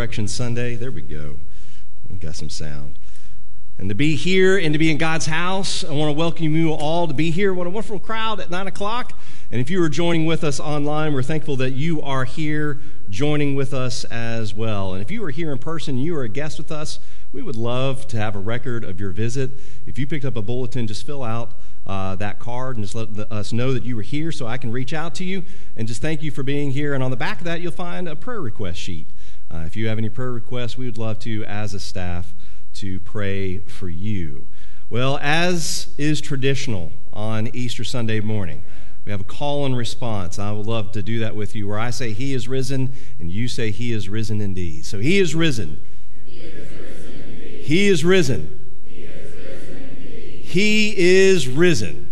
Resurrection 0.00 0.28
Sunday. 0.28 0.76
There 0.76 0.90
we 0.90 1.02
go. 1.02 1.36
We 2.08 2.16
got 2.16 2.34
some 2.34 2.48
sound. 2.48 2.98
And 3.76 3.90
to 3.90 3.94
be 3.94 4.16
here 4.16 4.56
and 4.56 4.72
to 4.72 4.78
be 4.78 4.90
in 4.90 4.96
God's 4.96 5.26
house, 5.26 5.84
I 5.84 5.92
want 5.92 6.08
to 6.08 6.18
welcome 6.18 6.56
you 6.56 6.72
all 6.72 7.06
to 7.06 7.12
be 7.12 7.30
here. 7.30 7.52
What 7.52 7.66
a 7.66 7.70
wonderful 7.70 7.98
crowd 7.98 8.40
at 8.40 8.48
9 8.48 8.66
o'clock. 8.66 9.12
And 9.52 9.60
if 9.60 9.68
you 9.68 9.82
are 9.82 9.88
joining 9.88 10.26
with 10.26 10.44
us 10.44 10.60
online, 10.60 11.12
we're 11.12 11.24
thankful 11.24 11.56
that 11.56 11.72
you 11.72 12.00
are 12.02 12.24
here 12.24 12.80
joining 13.08 13.56
with 13.56 13.74
us 13.74 14.04
as 14.04 14.54
well. 14.54 14.94
And 14.94 15.02
if 15.02 15.10
you 15.10 15.24
are 15.24 15.30
here 15.30 15.50
in 15.50 15.58
person, 15.58 15.98
you 15.98 16.16
are 16.16 16.22
a 16.22 16.28
guest 16.28 16.56
with 16.56 16.70
us, 16.70 17.00
we 17.32 17.42
would 17.42 17.56
love 17.56 18.06
to 18.08 18.16
have 18.16 18.36
a 18.36 18.38
record 18.38 18.84
of 18.84 19.00
your 19.00 19.10
visit. 19.10 19.50
If 19.86 19.98
you 19.98 20.06
picked 20.06 20.24
up 20.24 20.36
a 20.36 20.42
bulletin, 20.42 20.86
just 20.86 21.04
fill 21.04 21.24
out 21.24 21.54
uh, 21.84 22.14
that 22.16 22.38
card 22.38 22.76
and 22.76 22.84
just 22.84 22.94
let 22.94 23.14
the, 23.14 23.32
us 23.34 23.52
know 23.52 23.72
that 23.72 23.82
you 23.82 23.96
were 23.96 24.02
here 24.02 24.30
so 24.30 24.46
I 24.46 24.56
can 24.56 24.70
reach 24.70 24.92
out 24.92 25.16
to 25.16 25.24
you 25.24 25.42
and 25.76 25.88
just 25.88 26.00
thank 26.00 26.22
you 26.22 26.30
for 26.30 26.44
being 26.44 26.70
here. 26.70 26.94
And 26.94 27.02
on 27.02 27.10
the 27.10 27.16
back 27.16 27.38
of 27.38 27.44
that, 27.44 27.60
you'll 27.60 27.72
find 27.72 28.08
a 28.08 28.14
prayer 28.14 28.40
request 28.40 28.78
sheet. 28.78 29.08
Uh, 29.52 29.64
if 29.66 29.74
you 29.74 29.88
have 29.88 29.98
any 29.98 30.08
prayer 30.08 30.30
requests, 30.30 30.78
we 30.78 30.86
would 30.86 30.98
love 30.98 31.18
to, 31.20 31.44
as 31.46 31.74
a 31.74 31.80
staff, 31.80 32.34
to 32.74 33.00
pray 33.00 33.58
for 33.58 33.88
you. 33.88 34.46
Well, 34.88 35.18
as 35.20 35.92
is 35.98 36.20
traditional 36.20 36.92
on 37.12 37.48
Easter 37.52 37.82
Sunday 37.82 38.20
morning, 38.20 38.62
we 39.10 39.12
have 39.12 39.22
a 39.22 39.24
call 39.24 39.66
and 39.66 39.76
response. 39.76 40.38
I 40.38 40.52
would 40.52 40.66
love 40.66 40.92
to 40.92 41.02
do 41.02 41.18
that 41.18 41.34
with 41.34 41.56
you 41.56 41.66
where 41.66 41.80
I 41.80 41.90
say, 41.90 42.12
He 42.12 42.32
is 42.32 42.46
risen, 42.46 42.92
and 43.18 43.28
you 43.28 43.48
say, 43.48 43.72
He 43.72 43.92
is 43.92 44.08
risen 44.08 44.40
indeed. 44.40 44.86
So, 44.86 45.00
He 45.00 45.18
is 45.18 45.34
risen. 45.34 45.82
He 46.24 46.36
is 46.38 46.70
risen. 46.70 47.64
He 47.64 47.88
is 47.88 48.04
risen. 48.04 48.60
He 48.84 49.02
is 49.02 49.34
risen. 49.34 50.40
He 50.44 50.96
is 50.96 51.48
risen. 51.48 52.06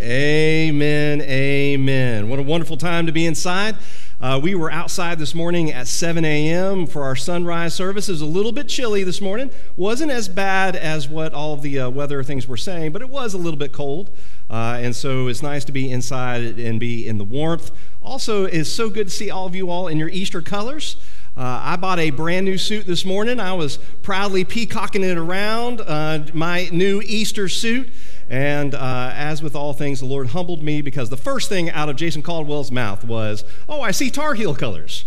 Amen. 0.00 1.20
Amen. 1.20 2.30
What 2.30 2.38
a 2.38 2.42
wonderful 2.42 2.78
time 2.78 3.04
to 3.04 3.12
be 3.12 3.26
inside. 3.26 3.76
Uh, 4.18 4.40
we 4.42 4.54
were 4.54 4.72
outside 4.72 5.18
this 5.18 5.34
morning 5.34 5.70
at 5.72 5.86
7 5.86 6.24
a.m. 6.24 6.86
for 6.86 7.02
our 7.04 7.14
sunrise 7.14 7.74
service. 7.74 8.08
It 8.08 8.12
was 8.12 8.22
a 8.22 8.26
little 8.26 8.52
bit 8.52 8.66
chilly 8.66 9.04
this 9.04 9.20
morning. 9.20 9.50
Wasn't 9.76 10.10
as 10.10 10.26
bad 10.26 10.74
as 10.74 11.06
what 11.06 11.34
all 11.34 11.58
the 11.58 11.80
uh, 11.80 11.90
weather 11.90 12.22
things 12.22 12.48
were 12.48 12.56
saying, 12.56 12.92
but 12.92 13.02
it 13.02 13.10
was 13.10 13.34
a 13.34 13.38
little 13.38 13.58
bit 13.58 13.72
cold. 13.72 14.10
Uh, 14.48 14.78
and 14.80 14.96
so 14.96 15.28
it's 15.28 15.42
nice 15.42 15.66
to 15.66 15.72
be 15.72 15.90
inside 15.90 16.58
and 16.58 16.80
be 16.80 17.06
in 17.06 17.18
the 17.18 17.24
warmth. 17.24 17.70
Also, 18.02 18.46
it's 18.46 18.70
so 18.70 18.88
good 18.88 19.08
to 19.08 19.12
see 19.12 19.30
all 19.30 19.44
of 19.46 19.54
you 19.54 19.68
all 19.68 19.86
in 19.86 19.98
your 19.98 20.08
Easter 20.08 20.40
colors. 20.40 20.96
Uh, 21.36 21.60
I 21.62 21.76
bought 21.76 21.98
a 21.98 22.08
brand 22.08 22.46
new 22.46 22.58
suit 22.58 22.86
this 22.86 23.04
morning. 23.04 23.38
I 23.38 23.52
was 23.52 23.76
proudly 24.02 24.44
peacocking 24.44 25.04
it 25.04 25.18
around, 25.18 25.82
uh, 25.82 26.24
my 26.32 26.70
new 26.72 27.02
Easter 27.04 27.48
suit. 27.48 27.90
And 28.30 28.76
uh, 28.76 29.10
as 29.12 29.42
with 29.42 29.56
all 29.56 29.72
things, 29.72 29.98
the 29.98 30.06
Lord 30.06 30.28
humbled 30.28 30.62
me 30.62 30.82
because 30.82 31.10
the 31.10 31.16
first 31.16 31.48
thing 31.48 31.68
out 31.68 31.88
of 31.88 31.96
Jason 31.96 32.22
Caldwell's 32.22 32.70
mouth 32.70 33.04
was, 33.04 33.44
Oh, 33.68 33.80
I 33.80 33.90
see 33.90 34.08
Tar 34.08 34.34
Heel 34.34 34.54
colors. 34.54 35.04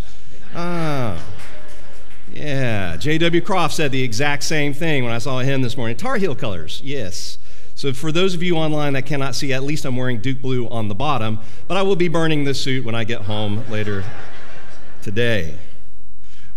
Ah. 0.54 1.24
Yeah, 2.34 2.98
J.W. 2.98 3.42
Croft 3.42 3.76
said 3.76 3.92
the 3.92 4.04
exact 4.04 4.44
same 4.44 4.74
thing 4.74 5.04
when 5.04 5.14
I 5.14 5.20
saw 5.20 5.40
him 5.40 5.62
this 5.62 5.78
morning. 5.78 5.96
Tar 5.96 6.18
Heel 6.18 6.36
colors, 6.36 6.82
yes. 6.84 7.38
So, 7.76 7.94
for 7.94 8.12
those 8.12 8.34
of 8.34 8.44
you 8.44 8.58
online 8.58 8.94
that 8.94 9.06
cannot 9.06 9.36
see, 9.36 9.54
at 9.54 9.64
least 9.64 9.86
I'm 9.86 9.96
wearing 9.96 10.20
Duke 10.20 10.42
Blue 10.42 10.68
on 10.68 10.88
the 10.90 10.96
bottom, 10.96 11.40
but 11.68 11.78
I 11.78 11.82
will 11.84 11.96
be 11.96 12.08
burning 12.08 12.44
this 12.44 12.62
suit 12.62 12.84
when 12.84 12.96
I 12.96 13.04
get 13.04 13.22
home 13.22 13.64
later 13.70 14.04
today. 15.02 15.56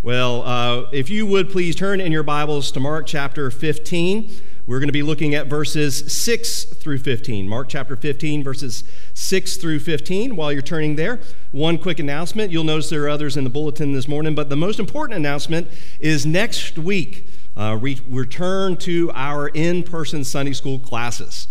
Well, 0.03 0.43
uh, 0.43 0.89
if 0.93 1.11
you 1.11 1.27
would 1.27 1.51
please 1.51 1.77
turn 1.77 2.01
in 2.01 2.13
your 2.13 2.23
Bibles 2.23 2.71
to 2.73 2.81
Mark 2.81 3.07
chapter 3.07 3.51
15. 3.51 4.31
We're 4.67 4.81
going 4.81 4.89
to 4.89 4.93
be 4.93 5.05
looking 5.05 5.37
at 5.37 5.47
verses 5.47 6.13
6 6.13 6.65
through 6.65 6.99
15. 6.99 7.49
Mark 7.49 7.69
chapter 7.69 7.95
15, 7.95 8.43
verses 8.43 8.83
6 9.15 9.59
through 9.59 9.79
15. 9.79 10.35
While 10.35 10.53
you're 10.53 10.61
turning 10.61 10.97
there, 10.97 11.21
one 11.53 11.79
quick 11.79 12.01
announcement. 12.01 12.51
You'll 12.51 12.65
notice 12.65 12.91
there 12.91 13.05
are 13.05 13.09
others 13.09 13.37
in 13.37 13.45
the 13.45 13.51
bulletin 13.51 13.93
this 13.93 14.09
morning, 14.09 14.35
but 14.35 14.49
the 14.49 14.57
most 14.57 14.81
important 14.81 15.17
announcement 15.19 15.69
is 16.01 16.27
next 16.27 16.79
week, 16.79 17.29
uh, 17.57 17.79
we 17.81 18.01
return 18.09 18.77
to 18.79 19.13
our 19.15 19.47
in 19.47 19.85
person 19.85 20.25
Sunday 20.25 20.53
school 20.53 20.81
classes. 20.81 21.47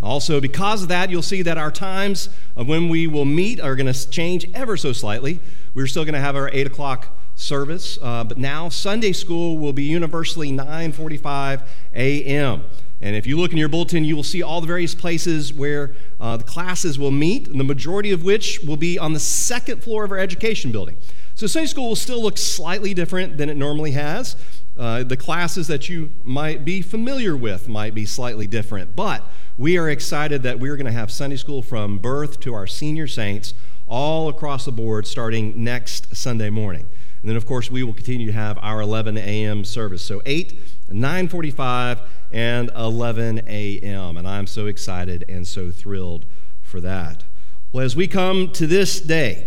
Also, 0.00 0.40
because 0.40 0.84
of 0.84 0.88
that, 0.90 1.10
you'll 1.10 1.22
see 1.22 1.42
that 1.42 1.58
our 1.58 1.72
times 1.72 2.28
of 2.54 2.68
when 2.68 2.88
we 2.88 3.08
will 3.08 3.24
meet 3.24 3.60
are 3.60 3.74
going 3.74 3.92
to 3.92 4.10
change 4.10 4.48
ever 4.54 4.76
so 4.76 4.92
slightly. 4.92 5.40
We're 5.74 5.88
still 5.88 6.04
going 6.04 6.14
to 6.14 6.20
have 6.20 6.36
our 6.36 6.48
8 6.52 6.68
o'clock 6.68 7.18
service. 7.40 7.98
Uh, 8.00 8.24
but 8.24 8.38
now 8.38 8.68
Sunday 8.68 9.12
school 9.12 9.58
will 9.58 9.72
be 9.72 9.84
universally 9.84 10.50
9:45 10.52 11.62
a.m. 11.94 12.64
And 13.02 13.16
if 13.16 13.26
you 13.26 13.38
look 13.38 13.52
in 13.52 13.56
your 13.56 13.70
bulletin, 13.70 14.04
you 14.04 14.14
will 14.14 14.22
see 14.22 14.42
all 14.42 14.60
the 14.60 14.66
various 14.66 14.94
places 14.94 15.54
where 15.54 15.94
uh, 16.20 16.36
the 16.36 16.44
classes 16.44 16.98
will 16.98 17.10
meet, 17.10 17.48
and 17.48 17.58
the 17.58 17.64
majority 17.64 18.12
of 18.12 18.22
which 18.22 18.60
will 18.60 18.76
be 18.76 18.98
on 18.98 19.14
the 19.14 19.20
second 19.20 19.82
floor 19.82 20.04
of 20.04 20.10
our 20.10 20.18
education 20.18 20.70
building. 20.70 20.98
So 21.34 21.46
Sunday 21.46 21.68
school 21.68 21.88
will 21.88 21.96
still 21.96 22.22
look 22.22 22.36
slightly 22.36 22.92
different 22.92 23.38
than 23.38 23.48
it 23.48 23.56
normally 23.56 23.92
has. 23.92 24.36
Uh, 24.78 25.02
the 25.02 25.16
classes 25.16 25.66
that 25.68 25.88
you 25.88 26.10
might 26.22 26.64
be 26.64 26.82
familiar 26.82 27.34
with 27.34 27.68
might 27.68 27.94
be 27.94 28.04
slightly 28.04 28.46
different, 28.46 28.94
but 28.94 29.24
we 29.56 29.78
are 29.78 29.88
excited 29.88 30.42
that 30.42 30.60
we're 30.60 30.76
going 30.76 30.86
to 30.86 30.92
have 30.92 31.10
Sunday 31.10 31.36
school 31.36 31.62
from 31.62 31.96
birth 31.96 32.40
to 32.40 32.52
our 32.52 32.66
senior 32.66 33.06
saints 33.06 33.54
all 33.88 34.28
across 34.28 34.66
the 34.66 34.72
board 34.72 35.06
starting 35.06 35.64
next 35.64 36.14
Sunday 36.14 36.50
morning. 36.50 36.86
And 37.22 37.28
then, 37.28 37.36
of 37.36 37.44
course, 37.44 37.70
we 37.70 37.82
will 37.82 37.92
continue 37.92 38.26
to 38.26 38.32
have 38.32 38.58
our 38.62 38.80
11 38.80 39.18
a.m. 39.18 39.64
service. 39.64 40.02
So 40.02 40.22
8, 40.24 40.58
9:45, 40.90 42.00
and 42.32 42.70
11 42.74 43.42
a.m. 43.46 44.16
And 44.16 44.26
I'm 44.26 44.46
so 44.46 44.66
excited 44.66 45.24
and 45.28 45.46
so 45.46 45.70
thrilled 45.70 46.24
for 46.62 46.80
that. 46.80 47.24
Well, 47.72 47.84
as 47.84 47.94
we 47.94 48.08
come 48.08 48.50
to 48.52 48.66
this 48.66 49.00
day, 49.00 49.46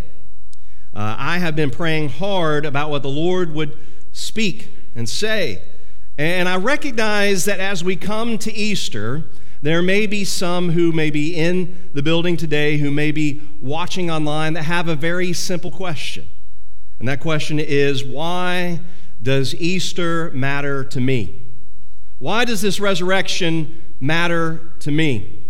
uh, 0.94 1.16
I 1.18 1.40
have 1.40 1.56
been 1.56 1.72
praying 1.72 2.10
hard 2.10 2.66
about 2.66 2.90
what 2.90 3.02
the 3.02 3.10
Lord 3.10 3.54
would 3.54 3.78
speak 4.12 4.70
and 4.96 5.10
say. 5.10 5.64
And 6.18 6.48
I 6.48 6.58
recognize 6.58 7.46
that 7.46 7.60
as 7.60 7.84
we 7.84 7.96
come 7.96 8.38
to 8.38 8.54
Easter, 8.54 9.26
there 9.64 9.82
may 9.82 10.06
be 10.06 10.24
some 10.26 10.72
who 10.72 10.92
may 10.92 11.10
be 11.10 11.36
in 11.36 11.90
the 11.94 12.04
building 12.04 12.38
today, 12.38 12.78
who 12.78 12.92
may 12.92 13.12
be 13.12 13.42
watching 13.60 14.12
online, 14.12 14.54
that 14.54 14.64
have 14.64 14.88
a 14.88 14.96
very 14.96 15.34
simple 15.34 15.72
question. 15.72 16.30
And 17.04 17.10
that 17.10 17.20
question 17.20 17.60
is 17.60 18.02
why 18.02 18.80
does 19.22 19.54
Easter 19.56 20.32
matter 20.32 20.86
to 20.86 21.02
me? 21.02 21.42
Why 22.18 22.46
does 22.46 22.62
this 22.62 22.80
resurrection 22.80 23.84
matter 24.00 24.72
to 24.80 24.90
me? 24.90 25.44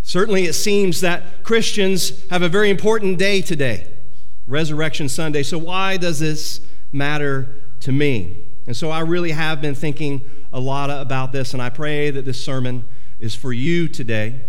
Certainly, 0.00 0.44
it 0.44 0.54
seems 0.54 1.02
that 1.02 1.44
Christians 1.44 2.26
have 2.30 2.40
a 2.40 2.48
very 2.48 2.70
important 2.70 3.18
day 3.18 3.42
today, 3.42 3.86
Resurrection 4.46 5.10
Sunday. 5.10 5.42
So, 5.42 5.58
why 5.58 5.98
does 5.98 6.20
this 6.20 6.62
matter 6.90 7.54
to 7.80 7.92
me? 7.92 8.42
And 8.66 8.74
so, 8.74 8.88
I 8.88 9.00
really 9.00 9.32
have 9.32 9.60
been 9.60 9.74
thinking 9.74 10.22
a 10.54 10.58
lot 10.58 10.88
about 10.88 11.32
this, 11.32 11.52
and 11.52 11.60
I 11.60 11.68
pray 11.68 12.10
that 12.10 12.24
this 12.24 12.42
sermon 12.42 12.88
is 13.20 13.34
for 13.34 13.52
you 13.52 13.88
today. 13.88 14.40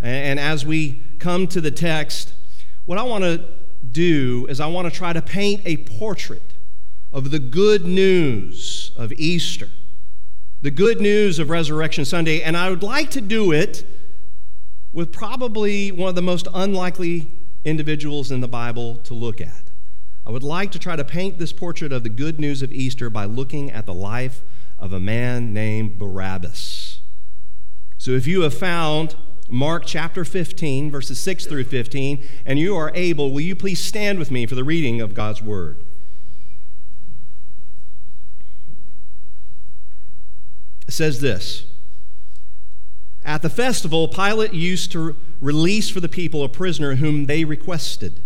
And 0.00 0.38
as 0.38 0.64
we 0.64 1.02
come 1.18 1.48
to 1.48 1.60
the 1.60 1.72
text, 1.72 2.32
what 2.86 2.96
I 2.96 3.02
want 3.02 3.24
to 3.24 3.57
do 3.92 4.46
is 4.48 4.60
I 4.60 4.66
want 4.66 4.92
to 4.92 4.96
try 4.96 5.12
to 5.12 5.22
paint 5.22 5.62
a 5.64 5.78
portrait 5.78 6.54
of 7.12 7.30
the 7.30 7.38
good 7.38 7.86
news 7.86 8.92
of 8.96 9.12
Easter, 9.12 9.68
the 10.62 10.70
good 10.70 11.00
news 11.00 11.38
of 11.38 11.50
Resurrection 11.50 12.04
Sunday, 12.04 12.42
and 12.42 12.56
I 12.56 12.70
would 12.70 12.82
like 12.82 13.10
to 13.10 13.20
do 13.20 13.52
it 13.52 13.84
with 14.92 15.12
probably 15.12 15.92
one 15.92 16.08
of 16.08 16.14
the 16.14 16.22
most 16.22 16.48
unlikely 16.52 17.30
individuals 17.64 18.30
in 18.30 18.40
the 18.40 18.48
Bible 18.48 18.96
to 19.04 19.14
look 19.14 19.40
at. 19.40 19.70
I 20.26 20.30
would 20.30 20.42
like 20.42 20.72
to 20.72 20.78
try 20.78 20.96
to 20.96 21.04
paint 21.04 21.38
this 21.38 21.52
portrait 21.52 21.92
of 21.92 22.02
the 22.02 22.08
good 22.10 22.38
news 22.38 22.62
of 22.62 22.72
Easter 22.72 23.08
by 23.08 23.24
looking 23.24 23.70
at 23.70 23.86
the 23.86 23.94
life 23.94 24.42
of 24.78 24.92
a 24.92 25.00
man 25.00 25.52
named 25.54 25.98
Barabbas. 25.98 27.00
So 27.96 28.12
if 28.12 28.26
you 28.26 28.42
have 28.42 28.54
found 28.54 29.16
Mark 29.48 29.84
chapter 29.86 30.24
15, 30.24 30.90
verses 30.90 31.18
6 31.20 31.46
through 31.46 31.64
15, 31.64 32.22
and 32.44 32.58
you 32.58 32.76
are 32.76 32.92
able, 32.94 33.32
will 33.32 33.40
you 33.40 33.56
please 33.56 33.82
stand 33.82 34.18
with 34.18 34.30
me 34.30 34.44
for 34.46 34.54
the 34.54 34.64
reading 34.64 35.00
of 35.00 35.14
God's 35.14 35.40
word? 35.40 35.82
It 40.86 40.92
says 40.92 41.20
this 41.20 41.66
At 43.24 43.42
the 43.42 43.50
festival, 43.50 44.08
Pilate 44.08 44.52
used 44.52 44.92
to 44.92 45.16
release 45.40 45.88
for 45.88 46.00
the 46.00 46.08
people 46.08 46.44
a 46.44 46.48
prisoner 46.48 46.96
whom 46.96 47.26
they 47.26 47.44
requested. 47.44 48.22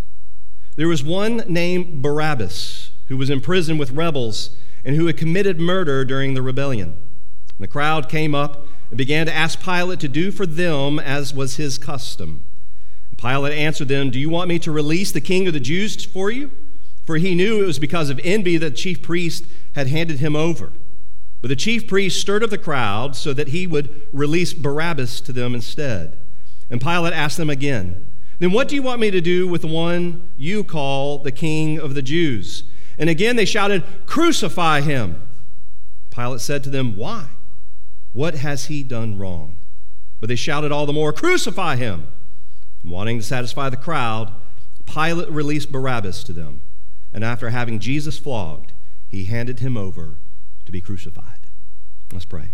There 0.74 0.88
was 0.88 1.04
one 1.04 1.38
named 1.46 2.02
Barabbas 2.02 2.90
who 3.08 3.16
was 3.16 3.30
in 3.30 3.40
prison 3.40 3.78
with 3.78 3.90
rebels 3.90 4.56
and 4.84 4.96
who 4.96 5.06
had 5.06 5.16
committed 5.16 5.60
murder 5.60 6.04
during 6.04 6.34
the 6.34 6.42
rebellion. 6.42 6.96
The 7.60 7.68
crowd 7.68 8.08
came 8.08 8.34
up 8.34 8.66
and 8.92 8.96
began 8.98 9.26
to 9.26 9.34
ask 9.34 9.60
Pilate 9.60 9.98
to 9.98 10.08
do 10.08 10.30
for 10.30 10.46
them 10.46 11.00
as 11.00 11.34
was 11.34 11.56
his 11.56 11.78
custom. 11.78 12.44
Pilate 13.16 13.52
answered 13.52 13.88
them, 13.88 14.10
Do 14.10 14.20
you 14.20 14.30
want 14.30 14.48
me 14.48 14.60
to 14.60 14.70
release 14.70 15.10
the 15.10 15.20
king 15.20 15.48
of 15.48 15.54
the 15.54 15.60
Jews 15.60 16.04
for 16.04 16.30
you? 16.30 16.52
for 17.04 17.16
he 17.16 17.34
knew 17.34 17.62
it 17.62 17.66
was 17.66 17.78
because 17.78 18.10
of 18.10 18.20
envy 18.22 18.56
that 18.56 18.70
the 18.70 18.76
chief 18.76 19.02
priest 19.02 19.44
had 19.74 19.88
handed 19.88 20.20
him 20.20 20.36
over. 20.36 20.72
But 21.40 21.48
the 21.48 21.56
chief 21.56 21.88
priest 21.88 22.20
stirred 22.20 22.44
up 22.44 22.50
the 22.50 22.58
crowd 22.58 23.16
so 23.16 23.32
that 23.32 23.48
he 23.48 23.66
would 23.66 24.02
release 24.12 24.52
Barabbas 24.52 25.20
to 25.22 25.32
them 25.32 25.54
instead. 25.54 26.16
And 26.70 26.80
Pilate 26.80 27.12
asked 27.12 27.36
them 27.36 27.50
again, 27.50 28.06
Then 28.38 28.52
what 28.52 28.68
do 28.68 28.76
you 28.76 28.82
want 28.82 29.00
me 29.00 29.10
to 29.10 29.20
do 29.20 29.48
with 29.48 29.62
the 29.62 29.68
one 29.68 30.28
you 30.36 30.62
call 30.62 31.18
the 31.18 31.32
king 31.32 31.80
of 31.80 31.94
the 31.94 32.02
Jews? 32.02 32.64
And 32.96 33.10
again 33.10 33.34
they 33.34 33.44
shouted, 33.44 33.82
Crucify 34.06 34.82
him. 34.82 35.20
Pilate 36.10 36.40
said 36.40 36.62
to 36.64 36.70
them, 36.70 36.96
Why? 36.96 37.26
What 38.12 38.34
has 38.36 38.66
he 38.66 38.82
done 38.82 39.18
wrong? 39.18 39.56
But 40.20 40.28
they 40.28 40.36
shouted 40.36 40.70
all 40.70 40.86
the 40.86 40.92
more, 40.92 41.12
Crucify 41.12 41.76
him. 41.76 42.08
And 42.82 42.90
wanting 42.90 43.18
to 43.18 43.24
satisfy 43.24 43.68
the 43.68 43.76
crowd, 43.76 44.32
Pilate 44.86 45.30
released 45.30 45.72
Barabbas 45.72 46.22
to 46.24 46.32
them. 46.32 46.62
And 47.12 47.24
after 47.24 47.50
having 47.50 47.78
Jesus 47.78 48.18
flogged, 48.18 48.72
he 49.08 49.24
handed 49.24 49.60
him 49.60 49.76
over 49.76 50.18
to 50.64 50.72
be 50.72 50.80
crucified. 50.80 51.40
Let's 52.12 52.24
pray. 52.24 52.52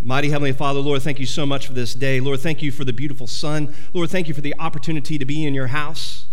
Mighty 0.00 0.30
Heavenly 0.30 0.52
Father, 0.52 0.80
Lord, 0.80 1.02
thank 1.02 1.18
you 1.18 1.26
so 1.26 1.46
much 1.46 1.66
for 1.66 1.72
this 1.72 1.94
day. 1.94 2.20
Lord, 2.20 2.40
thank 2.40 2.62
you 2.62 2.70
for 2.70 2.84
the 2.84 2.92
beautiful 2.92 3.26
sun. 3.26 3.74
Lord, 3.92 4.10
thank 4.10 4.28
you 4.28 4.34
for 4.34 4.40
the 4.40 4.54
opportunity 4.58 5.18
to 5.18 5.24
be 5.24 5.44
in 5.44 5.54
your 5.54 5.68
house. 5.68 6.26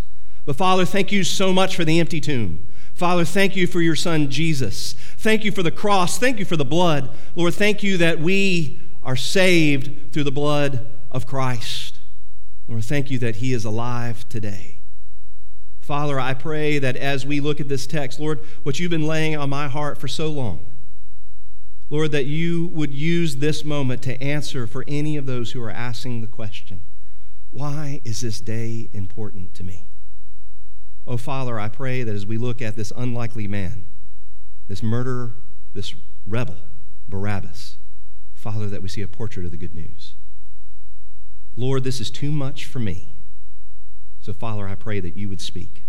But 0.46 0.58
Father, 0.58 0.86
thank 0.86 1.12
you 1.12 1.24
so 1.24 1.54
much 1.54 1.76
for 1.76 1.86
the 1.86 2.00
empty 2.00 2.20
tomb. 2.20 2.68
Father, 2.94 3.26
thank 3.26 3.56
you 3.56 3.66
for 3.66 3.82
your 3.82 3.96
son 3.96 4.30
Jesus. 4.30 4.94
Thank 5.18 5.44
you 5.44 5.52
for 5.52 5.64
the 5.64 5.72
cross. 5.72 6.18
Thank 6.20 6.40
you 6.40 6.46
for 6.46 6.58
the 6.58 6.66
blood. 6.66 7.10
Lord, 7.36 7.54
thank 7.56 7.82
you 7.82 7.98
that 7.98 8.20
we 8.20 8.80
are 9.02 9.16
saved 9.16 10.14
through 10.14 10.24
the 10.24 10.32
blood 10.32 10.86
of 11.10 11.26
Christ. 11.26 12.00
Lord, 12.68 12.86
thank 12.86 13.10
you 13.10 13.20
that 13.20 13.38
he 13.38 13.54
is 13.54 13.66
alive 13.66 14.28
today. 14.30 14.80
Father, 15.82 16.20
I 16.20 16.34
pray 16.34 16.80
that 16.80 16.96
as 16.96 17.26
we 17.26 17.40
look 17.40 17.60
at 17.60 17.68
this 17.68 17.86
text, 17.88 18.20
Lord, 18.20 18.40
what 18.64 18.80
you've 18.80 18.92
been 18.92 19.08
laying 19.08 19.36
on 19.36 19.50
my 19.50 19.68
heart 19.68 19.98
for 19.98 20.08
so 20.08 20.32
long, 20.32 20.66
Lord, 21.90 22.12
that 22.14 22.26
you 22.26 22.68
would 22.68 22.94
use 22.94 23.36
this 23.36 23.66
moment 23.66 24.02
to 24.04 24.22
answer 24.24 24.66
for 24.66 24.86
any 24.88 25.18
of 25.18 25.26
those 25.26 25.52
who 25.52 25.62
are 25.62 25.70
asking 25.70 26.22
the 26.22 26.28
question 26.28 26.82
why 27.52 28.02
is 28.04 28.22
this 28.22 28.42
day 28.42 28.90
important 28.94 29.54
to 29.54 29.64
me? 29.64 29.86
Oh, 31.06 31.18
Father, 31.18 31.60
I 31.60 31.70
pray 31.70 32.04
that 32.04 32.16
as 32.16 32.26
we 32.26 32.38
look 32.38 32.62
at 32.62 32.76
this 32.76 32.94
unlikely 32.96 33.48
man, 33.48 33.86
this 34.68 34.82
murderer, 34.82 35.36
this 35.74 35.96
rebel, 36.26 36.56
Barabbas, 37.10 37.78
Father, 38.34 38.68
that 38.68 38.82
we 38.82 38.90
see 38.90 39.02
a 39.02 39.08
portrait 39.08 39.46
of 39.46 39.52
the 39.52 39.58
good 39.58 39.76
news. 39.76 40.16
Lord, 41.56 41.84
this 41.84 42.02
is 42.02 42.10
too 42.10 42.32
much 42.32 42.66
for 42.66 42.80
me. 42.80 43.16
So, 44.20 44.34
Father, 44.34 44.68
I 44.68 44.76
pray 44.76 45.00
that 45.02 45.18
you 45.18 45.28
would 45.30 45.42
speak. 45.42 45.84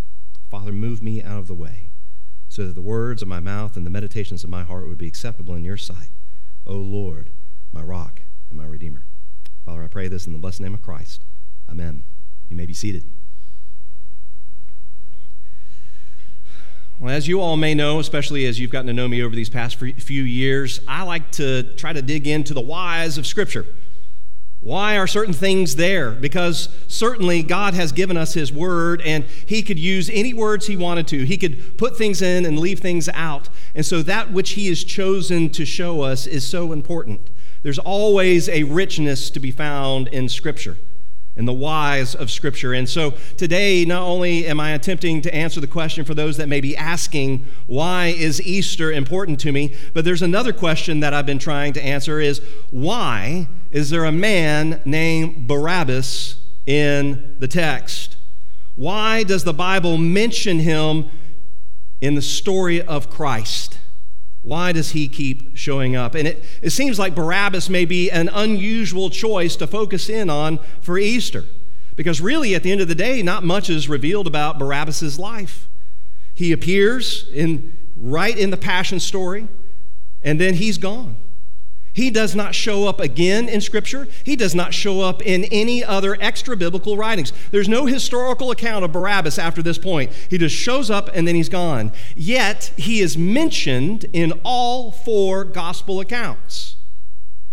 Father, 0.51 0.73
move 0.73 1.03
me 1.03 1.23
out 1.23 1.39
of 1.39 1.47
the 1.47 1.55
way 1.55 1.91
so 2.49 2.67
that 2.67 2.75
the 2.75 2.81
words 2.81 3.23
of 3.23 3.29
my 3.29 3.41
mouth 3.41 3.77
and 3.77 3.87
the 3.87 3.91
meditations 3.91 4.45
of 4.45 4.51
my 4.51 4.63
heart 4.63 4.89
would 4.89 4.99
be 4.99 5.09
acceptable 5.09 5.55
in 5.55 5.65
your 5.65 5.77
sight. 5.77 6.11
O 6.67 6.75
Lord, 6.75 7.31
my 7.73 7.83
rock 7.83 8.23
and 8.51 8.59
my 8.59 8.65
redeemer. 8.65 9.05
Father, 9.65 9.83
I 9.83 9.89
pray 9.89 10.09
this 10.09 10.27
in 10.27 10.33
the 10.33 10.39
blessed 10.39 10.61
name 10.61 10.75
of 10.75 10.83
Christ. 10.83 11.25
Amen. 11.69 12.03
You 12.49 12.57
may 12.57 12.67
be 12.67 12.75
seated. 12.75 13.05
Well, 17.01 17.13
as 17.13 17.27
you 17.27 17.41
all 17.41 17.57
may 17.57 17.75
know, 17.75 17.99
especially 17.99 18.47
as 18.47 18.61
you've 18.61 18.71
gotten 18.71 18.87
to 18.87 18.93
know 18.93 19.09
me 19.09 19.21
over 19.21 19.35
these 19.35 19.51
past 19.51 19.77
few 19.77 20.23
years, 20.23 20.79
I 20.87 21.03
like 21.03 21.31
to 21.33 21.75
try 21.75 21.93
to 21.93 22.01
dig 22.01 22.29
into 22.29 22.55
the 22.55 22.61
whys 22.61 23.19
of 23.19 23.27
Scripture. 23.27 23.67
Why 24.61 24.97
are 24.97 25.07
certain 25.09 25.35
things 25.35 25.77
there? 25.77 26.13
Because 26.13 26.69
certainly 26.87 27.43
God 27.43 27.75
has 27.75 27.91
given 27.91 28.17
us 28.17 28.33
His 28.33 28.53
Word, 28.53 29.03
and 29.03 29.25
He 29.25 29.63
could 29.63 29.79
use 29.79 30.09
any 30.09 30.33
words 30.33 30.67
He 30.67 30.77
wanted 30.77 31.09
to. 31.09 31.25
He 31.25 31.37
could 31.37 31.77
put 31.77 31.99
things 31.99 32.23
in 32.23 32.47
and 32.47 32.61
leave 32.61 32.79
things 32.79 33.09
out. 33.13 33.49
And 33.75 33.85
so 33.85 34.01
that 34.03 34.33
which 34.33 34.51
He 34.51 34.69
has 34.69 34.85
chosen 34.85 35.51
to 35.51 35.67
show 35.67 36.03
us 36.03 36.27
is 36.27 36.47
so 36.47 36.73
important. 36.73 37.29
There's 37.63 37.81
always 37.81 38.49
a 38.49 38.63
richness 38.63 39.31
to 39.31 39.41
be 39.41 39.51
found 39.51 40.09
in 40.09 40.29
Scripture 40.29 40.79
and 41.37 41.49
the 41.49 41.53
whys 41.53 42.15
of 42.15 42.31
Scripture. 42.31 42.73
And 42.75 42.89
so 42.89 43.13
today, 43.37 43.85
not 43.85 44.03
only 44.03 44.47
am 44.47 44.61
I 44.61 44.71
attempting 44.71 45.21
to 45.23 45.35
answer 45.35 45.61
the 45.61 45.67
question 45.67 46.05
for 46.05 46.15
those 46.15 46.37
that 46.37 46.49
may 46.49 46.61
be 46.61 46.77
asking, 46.77 47.47
why 47.67 48.07
is 48.07 48.41
Easter 48.43 48.93
important 48.93 49.41
to 49.41 49.53
me? 49.53 49.75
But 49.93 50.05
there's 50.05 50.23
another 50.23 50.53
question 50.53 51.01
that 51.01 51.13
I've 51.13 51.27
been 51.27 51.39
trying 51.39 51.73
to 51.73 51.85
answer 51.85 52.21
is, 52.21 52.41
why 52.71 53.49
is 53.73 53.91
there 53.91 54.05
a 54.05 54.13
man 54.13 54.81
named 54.85 55.49
Barabbas 55.49 56.37
in 56.67 57.37
the 57.41 57.49
text? 57.49 58.17
Why 58.77 59.23
does 59.23 59.45
the 59.45 59.53
Bible 59.53 59.99
mention 59.99 60.61
him 60.61 61.11
in 62.01 62.15
the 62.15 62.23
story 62.23 62.81
of 62.81 63.11
Christ? 63.11 63.79
Why 64.45 64.73
does 64.73 64.91
he 64.91 65.09
keep 65.09 65.57
showing 65.57 65.97
up? 65.97 66.15
And 66.15 66.29
it, 66.29 66.45
it 66.61 66.71
seems 66.71 66.99
like 66.99 67.15
Barabbas 67.15 67.71
may 67.71 67.87
be 67.87 68.11
an 68.11 68.29
unusual 68.29 69.09
choice 69.09 69.57
to 69.57 69.67
focus 69.67 70.11
in 70.11 70.29
on 70.29 70.61
for 70.83 70.99
Easter. 70.99 71.47
Because 71.97 72.21
really, 72.21 72.55
at 72.55 72.63
the 72.63 72.71
end 72.71 72.83
of 72.83 72.89
the 72.89 72.95
day, 72.95 73.23
not 73.23 73.43
much 73.43 73.71
is 73.71 73.89
revealed 73.89 74.27
about 74.27 74.59
Barabbas' 74.59 75.19
life. 75.19 75.67
He 76.35 76.53
appears 76.53 77.27
in, 77.33 77.77
right 77.97 78.37
in 78.37 78.51
the 78.51 78.57
Passion 78.59 79.01
story, 79.01 79.49
and 80.23 80.39
then 80.39 80.55
he's 80.55 80.77
gone. 80.77 81.17
He 81.95 82.11
does 82.11 82.35
not 82.35 82.57
show 82.57 82.89
up 82.89 83.01
again 83.01 83.49
in 83.49 83.61
Scripture. 83.61 84.09
He 84.25 84.35
does 84.35 84.53
not 84.53 84.75
show 84.75 85.01
up 85.01 85.23
in 85.23 85.45
any 85.45 85.83
other 85.85 86.19
extra 86.21 86.57
biblical 86.57 86.97
writings. 86.97 87.33
There's 87.53 87.69
no 87.69 87.87
historical 87.87 88.51
account 88.51 88.85
of 88.85 88.91
Barabbas 88.91 89.39
after 89.39 89.63
this 89.63 89.79
point. 89.79 90.13
He 90.29 90.37
just 90.37 90.57
shows 90.57 90.91
up 90.91 91.09
and 91.15 91.27
then 91.27 91.37
he's 91.37 91.49
gone. 91.49 91.93
Yet, 92.17 92.73
he 92.77 93.01
is 93.01 93.17
mentioned 93.17 94.07
in 94.13 94.33
all 94.43 94.91
four 94.91 95.45
gospel 95.45 96.01
accounts. 96.01 96.75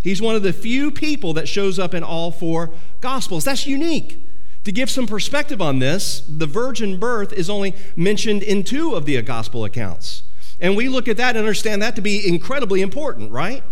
He's 0.02 0.24
one 0.24 0.36
of 0.36 0.42
the 0.42 0.54
few 0.54 0.90
people 0.90 1.34
that 1.34 1.48
shows 1.48 1.78
up 1.78 1.94
in 1.94 2.02
all 2.02 2.32
four 2.32 2.72
gospels. 3.00 3.46
That's 3.46 3.68
unique. 3.68 4.26
To 4.64 4.72
give 4.72 4.90
some 4.90 5.06
perspective 5.06 5.62
on 5.62 5.78
this, 5.78 6.24
the 6.28 6.48
virgin 6.48 7.00
birth 7.00 7.32
is 7.32 7.48
only 7.48 7.76
mentioned 7.96 8.42
in 8.42 8.64
two 8.64 8.96
of 8.96 9.06
the 9.06 9.22
gospel 9.22 9.66
accounts. 9.66 10.24
And 10.60 10.76
we 10.76 10.90
look 10.90 11.08
at 11.08 11.18
that 11.18 11.30
and 11.30 11.40
understand 11.40 11.84
that 11.84 11.96
to 11.96 12.02
be 12.02 12.28
incredibly 12.28 12.82
important, 12.82 13.32
right? 13.32 13.64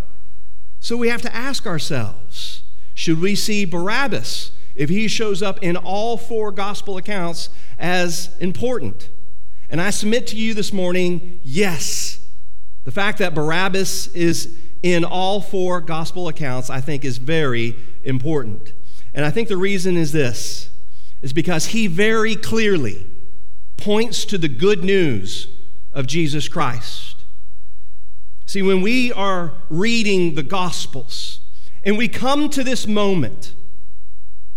So 0.79 0.95
we 0.97 1.09
have 1.09 1.21
to 1.23 1.35
ask 1.35 1.65
ourselves 1.65 2.63
should 2.93 3.21
we 3.21 3.33
see 3.33 3.63
Barabbas, 3.63 4.51
if 4.75 4.89
he 4.89 5.07
shows 5.07 5.41
up 5.41 5.59
in 5.61 5.77
all 5.77 6.17
four 6.17 6.51
gospel 6.51 6.97
accounts, 6.97 7.49
as 7.77 8.35
important? 8.39 9.09
And 9.69 9.79
I 9.79 9.89
submit 9.89 10.27
to 10.27 10.35
you 10.35 10.53
this 10.53 10.73
morning 10.73 11.39
yes. 11.43 12.19
The 12.83 12.91
fact 12.91 13.19
that 13.19 13.33
Barabbas 13.33 14.07
is 14.07 14.57
in 14.81 15.05
all 15.05 15.41
four 15.41 15.79
gospel 15.79 16.27
accounts, 16.27 16.69
I 16.69 16.81
think, 16.81 17.05
is 17.05 17.17
very 17.17 17.75
important. 18.03 18.73
And 19.13 19.25
I 19.25 19.31
think 19.31 19.47
the 19.47 19.57
reason 19.57 19.97
is 19.97 20.11
this 20.11 20.69
is 21.21 21.33
because 21.33 21.67
he 21.67 21.87
very 21.87 22.35
clearly 22.35 23.05
points 23.77 24.25
to 24.25 24.37
the 24.37 24.47
good 24.47 24.83
news 24.83 25.47
of 25.93 26.07
Jesus 26.07 26.47
Christ. 26.47 27.08
See, 28.49 28.63
when 28.63 28.81
we 28.81 29.13
are 29.13 29.53
reading 29.69 30.33
the 30.33 30.41
Gospels 30.41 31.41
and 31.83 31.99
we 31.99 32.07
come 32.07 32.49
to 32.49 32.63
this 32.63 32.87
moment 32.87 33.53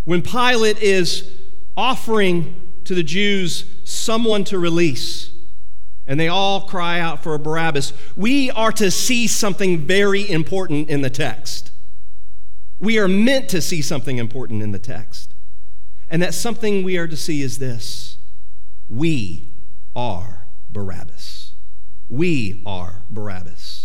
when 0.04 0.22
Pilate 0.22 0.78
is 0.78 1.30
offering 1.76 2.72
to 2.84 2.94
the 2.94 3.02
Jews 3.02 3.66
someone 3.84 4.44
to 4.44 4.58
release, 4.58 5.30
and 6.06 6.18
they 6.18 6.28
all 6.28 6.62
cry 6.62 7.00
out 7.00 7.22
for 7.22 7.36
Barabbas, 7.36 7.92
we 8.16 8.50
are 8.52 8.72
to 8.72 8.90
see 8.90 9.26
something 9.26 9.80
very 9.80 10.26
important 10.26 10.88
in 10.88 11.02
the 11.02 11.10
text. 11.10 11.70
We 12.78 12.98
are 12.98 13.08
meant 13.08 13.50
to 13.50 13.60
see 13.60 13.82
something 13.82 14.16
important 14.16 14.62
in 14.62 14.72
the 14.72 14.78
text. 14.78 15.34
And 16.08 16.22
that 16.22 16.32
something 16.32 16.82
we 16.82 16.96
are 16.96 17.08
to 17.08 17.16
see 17.18 17.42
is 17.42 17.58
this 17.58 18.16
we 18.88 19.52
are 19.94 20.46
Barabbas. 20.70 21.56
We 22.08 22.62
are 22.66 23.02
Barabbas. 23.10 23.81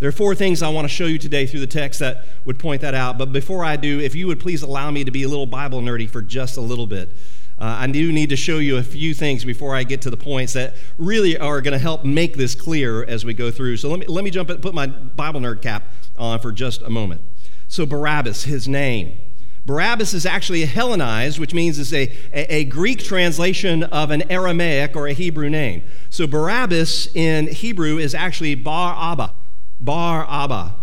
There 0.00 0.08
are 0.08 0.12
four 0.12 0.34
things 0.36 0.62
I 0.62 0.68
want 0.68 0.84
to 0.84 0.88
show 0.88 1.06
you 1.06 1.18
today 1.18 1.46
through 1.46 1.60
the 1.60 1.66
text 1.66 1.98
that 2.00 2.24
would 2.44 2.58
point 2.58 2.82
that 2.82 2.94
out. 2.94 3.18
But 3.18 3.32
before 3.32 3.64
I 3.64 3.76
do, 3.76 3.98
if 3.98 4.14
you 4.14 4.28
would 4.28 4.38
please 4.38 4.62
allow 4.62 4.90
me 4.92 5.02
to 5.02 5.10
be 5.10 5.24
a 5.24 5.28
little 5.28 5.46
Bible 5.46 5.80
nerdy 5.80 6.08
for 6.08 6.22
just 6.22 6.56
a 6.56 6.60
little 6.60 6.86
bit. 6.86 7.10
Uh, 7.58 7.78
I 7.80 7.88
do 7.88 8.12
need 8.12 8.30
to 8.30 8.36
show 8.36 8.58
you 8.58 8.76
a 8.76 8.84
few 8.84 9.12
things 9.12 9.44
before 9.44 9.74
I 9.74 9.82
get 9.82 10.02
to 10.02 10.10
the 10.10 10.16
points 10.16 10.52
that 10.52 10.76
really 10.96 11.36
are 11.36 11.60
going 11.60 11.72
to 11.72 11.78
help 11.78 12.04
make 12.04 12.36
this 12.36 12.54
clear 12.54 13.02
as 13.02 13.24
we 13.24 13.34
go 13.34 13.50
through. 13.50 13.78
So 13.78 13.88
let 13.88 13.98
me, 13.98 14.06
let 14.06 14.22
me 14.22 14.30
jump 14.30 14.50
and 14.50 14.62
put 14.62 14.74
my 14.74 14.86
Bible 14.86 15.40
nerd 15.40 15.62
cap 15.62 15.82
on 16.16 16.38
for 16.38 16.52
just 16.52 16.82
a 16.82 16.90
moment. 16.90 17.20
So, 17.66 17.84
Barabbas, 17.84 18.44
his 18.44 18.68
name. 18.68 19.18
Barabbas 19.66 20.14
is 20.14 20.24
actually 20.24 20.62
a 20.62 20.66
Hellenized, 20.66 21.40
which 21.40 21.52
means 21.52 21.78
it's 21.78 21.92
a, 21.92 22.10
a, 22.32 22.54
a, 22.60 22.64
Greek 22.64 23.00
translation 23.00 23.82
of 23.82 24.10
an 24.10 24.30
Aramaic 24.30 24.96
or 24.96 25.08
a 25.08 25.12
Hebrew 25.12 25.50
name. 25.50 25.82
So 26.08 26.26
Barabbas 26.26 27.14
in 27.14 27.48
Hebrew 27.48 27.98
is 27.98 28.14
actually 28.14 28.54
Bar 28.54 28.96
Abba. 29.12 29.34
Bar 29.80 30.26
Abba. 30.28 30.74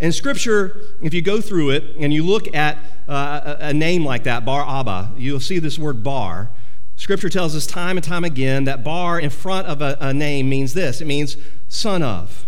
And 0.00 0.14
Scripture, 0.14 0.80
if 1.02 1.12
you 1.12 1.22
go 1.22 1.40
through 1.40 1.70
it 1.70 1.96
and 1.98 2.12
you 2.12 2.24
look 2.24 2.54
at 2.54 2.78
uh, 3.08 3.56
a, 3.58 3.74
name 3.74 4.04
like 4.04 4.24
that, 4.24 4.44
Bar 4.44 4.64
Abba, 4.66 5.12
you'll 5.16 5.40
see 5.40 5.58
this 5.58 5.78
word 5.78 6.04
bar. 6.04 6.50
Scripture 6.94 7.28
tells 7.28 7.56
us 7.56 7.66
time 7.66 7.96
and 7.96 8.04
time 8.04 8.24
again 8.24 8.64
that 8.64 8.84
bar 8.84 9.18
in 9.18 9.30
front 9.30 9.66
of 9.66 9.80
a, 9.82 9.96
a 10.00 10.12
name 10.12 10.48
means 10.48 10.74
this 10.74 11.00
it 11.00 11.06
means 11.06 11.36
son 11.68 12.02
of. 12.02 12.46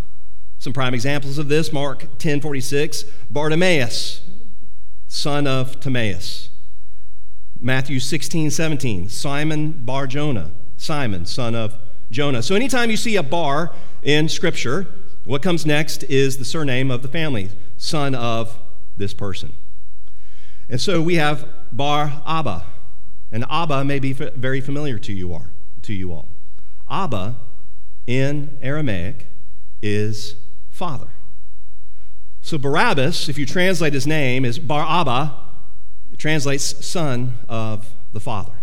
Some 0.59 0.73
prime 0.73 0.93
examples 0.93 1.37
of 1.37 1.47
this 1.47 1.73
Mark 1.73 2.17
10 2.19 2.39
46, 2.39 3.03
Bartimaeus, 3.29 4.21
son 5.07 5.47
of 5.47 5.79
Timaeus. 5.79 6.49
Matthew 7.59 7.99
16 7.99 8.49
17, 8.49 9.09
Simon 9.09 9.71
Bar 9.71 10.07
Jonah, 10.07 10.51
Simon, 10.77 11.25
son 11.25 11.55
of 11.55 11.77
Jonah. 12.09 12.41
So 12.41 12.55
anytime 12.55 12.89
you 12.89 12.97
see 12.97 13.15
a 13.15 13.23
bar 13.23 13.73
in 14.03 14.29
Scripture, 14.29 14.87
what 15.25 15.41
comes 15.41 15.65
next 15.65 16.03
is 16.03 16.37
the 16.37 16.45
surname 16.45 16.89
of 16.89 17.01
the 17.01 17.07
family, 17.07 17.49
son 17.77 18.15
of 18.15 18.57
this 18.97 19.13
person. 19.13 19.53
And 20.69 20.79
so 20.79 21.01
we 21.01 21.15
have 21.15 21.47
Bar 21.71 22.21
Abba, 22.25 22.63
and 23.31 23.45
Abba 23.49 23.83
may 23.83 23.99
be 23.99 24.13
very 24.13 24.61
familiar 24.61 24.97
to 24.99 25.13
you, 25.13 25.33
all, 25.33 25.47
to 25.83 25.93
you 25.93 26.11
all. 26.11 26.29
Abba 26.89 27.35
in 28.07 28.57
Aramaic 28.61 29.27
is 29.81 30.35
father. 30.69 31.09
So 32.41 32.57
Barabbas, 32.57 33.29
if 33.29 33.37
you 33.37 33.45
translate 33.45 33.93
his 33.93 34.07
name, 34.07 34.43
is 34.45 34.59
Bar 34.59 34.85
Abba. 34.87 35.35
It 36.11 36.19
translates 36.19 36.85
son 36.85 37.35
of 37.47 37.93
the 38.11 38.19
father. 38.19 38.53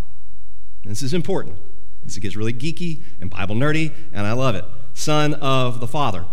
And 0.83 0.91
this 0.91 1.03
is 1.03 1.15
important. 1.15 1.57
This 2.03 2.19
gets 2.19 2.37
really 2.37 2.53
geeky 2.53 3.03
and 3.21 3.31
Bible 3.31 3.55
nerdy, 3.55 3.93
and 4.13 4.27
I 4.27 4.33
love 4.33 4.55
it. 4.55 4.65
Son 4.99 5.35
of 5.35 5.81
the 5.81 5.87
father. 5.87 6.27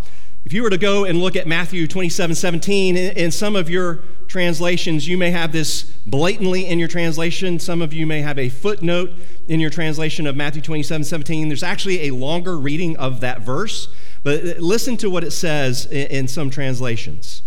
If 0.46 0.54
you 0.54 0.62
were 0.62 0.70
to 0.70 0.78
go 0.78 1.06
and 1.06 1.20
look 1.20 1.36
at 1.36 1.48
Matthew 1.48 1.88
27 1.88 2.36
17, 2.36 2.98
in 2.98 3.32
some 3.32 3.56
of 3.56 3.70
your 3.70 4.04
translations, 4.28 5.08
you 5.08 5.18
may 5.18 5.32
have 5.32 5.52
this 5.52 5.84
blatantly 6.06 6.68
in 6.68 6.78
your 6.78 6.88
translation. 6.88 7.58
Some 7.58 7.82
of 7.82 7.94
you 7.94 8.06
may 8.06 8.22
have 8.22 8.38
a 8.38 8.50
footnote 8.50 9.12
in 9.48 9.60
your 9.60 9.72
translation 9.72 10.28
of 10.28 10.36
Matthew 10.36 10.62
27 10.62 11.04
17. 11.04 11.48
There's 11.48 11.64
actually 11.64 12.08
a 12.08 12.14
longer 12.14 12.60
reading 12.60 12.96
of 12.98 13.22
that 13.22 13.42
verse, 13.42 13.88
but 14.24 14.60
listen 14.60 14.98
to 14.98 15.10
what 15.10 15.24
it 15.24 15.32
says 15.32 15.88
in 15.88 16.28
some 16.28 16.52
translations. 16.52 17.42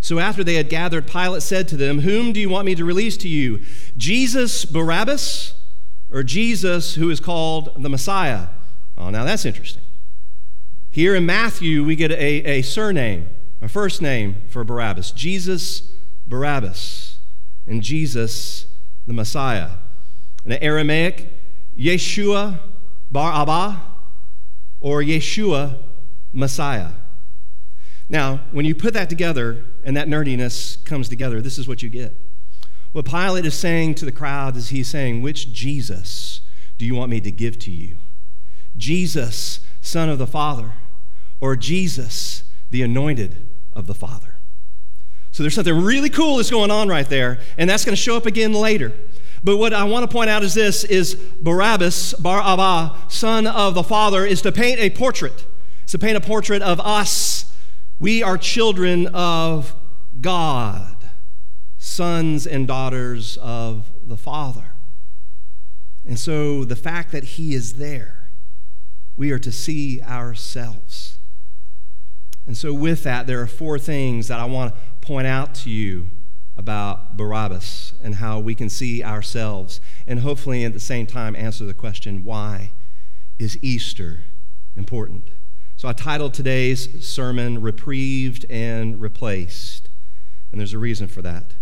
So 0.00 0.20
after 0.20 0.44
they 0.44 0.54
had 0.54 0.68
gathered, 0.68 1.08
Pilate 1.08 1.42
said 1.42 1.66
to 1.68 1.76
them, 1.76 2.00
Whom 2.00 2.32
do 2.32 2.38
you 2.38 2.48
want 2.48 2.66
me 2.66 2.76
to 2.76 2.84
release 2.84 3.16
to 3.18 3.28
you? 3.28 3.64
Jesus 3.96 4.64
Barabbas 4.64 5.54
or 6.12 6.22
Jesus 6.22 6.94
who 6.94 7.10
is 7.10 7.18
called 7.18 7.82
the 7.82 7.88
Messiah? 7.88 8.48
Oh, 8.96 9.10
now 9.10 9.24
that's 9.24 9.44
interesting. 9.44 9.82
Here 10.96 11.14
in 11.14 11.26
Matthew, 11.26 11.84
we 11.84 11.94
get 11.94 12.10
a, 12.10 12.14
a 12.16 12.62
surname, 12.62 13.28
a 13.60 13.68
first 13.68 14.00
name 14.00 14.36
for 14.48 14.64
Barabbas 14.64 15.10
Jesus 15.10 15.92
Barabbas, 16.26 17.18
and 17.66 17.82
Jesus 17.82 18.64
the 19.06 19.12
Messiah. 19.12 19.72
In 20.46 20.52
the 20.52 20.62
Aramaic, 20.64 21.30
Yeshua 21.78 22.60
Bar 23.10 23.42
Abba, 23.42 23.82
or 24.80 25.02
Yeshua 25.02 25.76
Messiah. 26.32 26.92
Now, 28.08 28.40
when 28.50 28.64
you 28.64 28.74
put 28.74 28.94
that 28.94 29.10
together 29.10 29.66
and 29.84 29.98
that 29.98 30.08
nerdiness 30.08 30.82
comes 30.86 31.10
together, 31.10 31.42
this 31.42 31.58
is 31.58 31.68
what 31.68 31.82
you 31.82 31.90
get. 31.90 32.18
What 32.92 33.04
Pilate 33.04 33.44
is 33.44 33.54
saying 33.54 33.96
to 33.96 34.06
the 34.06 34.12
crowd 34.12 34.56
is 34.56 34.70
he's 34.70 34.88
saying, 34.88 35.20
Which 35.20 35.52
Jesus 35.52 36.40
do 36.78 36.86
you 36.86 36.94
want 36.94 37.10
me 37.10 37.20
to 37.20 37.30
give 37.30 37.58
to 37.58 37.70
you? 37.70 37.98
Jesus, 38.78 39.60
Son 39.82 40.08
of 40.08 40.16
the 40.16 40.26
Father, 40.26 40.72
or 41.40 41.56
Jesus, 41.56 42.44
the 42.70 42.82
anointed 42.82 43.48
of 43.72 43.86
the 43.86 43.94
Father. 43.94 44.36
So 45.30 45.42
there's 45.42 45.54
something 45.54 45.82
really 45.82 46.08
cool 46.08 46.36
that's 46.36 46.50
going 46.50 46.70
on 46.70 46.88
right 46.88 47.08
there, 47.08 47.38
and 47.58 47.68
that's 47.68 47.84
going 47.84 47.94
to 47.94 48.00
show 48.00 48.16
up 48.16 48.24
again 48.24 48.54
later. 48.54 48.92
But 49.44 49.58
what 49.58 49.74
I 49.74 49.84
want 49.84 50.08
to 50.08 50.12
point 50.12 50.30
out 50.30 50.42
is 50.42 50.54
this 50.54 50.82
is 50.82 51.14
Barabbas, 51.14 52.14
Bar 52.14 52.40
Abba, 52.40 52.96
son 53.10 53.46
of 53.46 53.74
the 53.74 53.82
Father, 53.82 54.24
is 54.24 54.40
to 54.42 54.50
paint 54.50 54.80
a 54.80 54.88
portrait. 54.90 55.46
It's 55.82 55.92
to 55.92 55.98
paint 55.98 56.16
a 56.16 56.20
portrait 56.20 56.62
of 56.62 56.80
us. 56.80 57.54
We 57.98 58.22
are 58.22 58.38
children 58.38 59.08
of 59.08 59.74
God, 60.20 61.10
sons 61.76 62.46
and 62.46 62.66
daughters 62.66 63.36
of 63.36 63.90
the 64.04 64.16
Father. 64.16 64.72
And 66.06 66.18
so 66.18 66.64
the 66.64 66.76
fact 66.76 67.12
that 67.12 67.24
He 67.24 67.54
is 67.54 67.74
there, 67.74 68.30
we 69.16 69.32
are 69.32 69.38
to 69.38 69.52
see 69.52 70.00
ourselves. 70.02 71.15
And 72.46 72.56
so, 72.56 72.72
with 72.72 73.02
that, 73.02 73.26
there 73.26 73.40
are 73.40 73.46
four 73.46 73.78
things 73.78 74.28
that 74.28 74.38
I 74.38 74.44
want 74.44 74.74
to 74.74 74.80
point 75.00 75.26
out 75.26 75.54
to 75.56 75.70
you 75.70 76.08
about 76.56 77.16
Barabbas 77.16 77.94
and 78.02 78.14
how 78.14 78.38
we 78.38 78.54
can 78.54 78.70
see 78.70 79.02
ourselves, 79.02 79.80
and 80.06 80.20
hopefully 80.20 80.64
at 80.64 80.72
the 80.72 80.80
same 80.80 81.06
time 81.06 81.34
answer 81.34 81.64
the 81.64 81.74
question 81.74 82.22
why 82.22 82.70
is 83.38 83.58
Easter 83.62 84.24
important? 84.76 85.30
So, 85.76 85.88
I 85.88 85.92
titled 85.92 86.34
today's 86.34 87.06
sermon 87.06 87.60
Reprieved 87.60 88.46
and 88.48 89.00
Replaced, 89.00 89.88
and 90.52 90.60
there's 90.60 90.72
a 90.72 90.78
reason 90.78 91.08
for 91.08 91.22
that. 91.22 91.54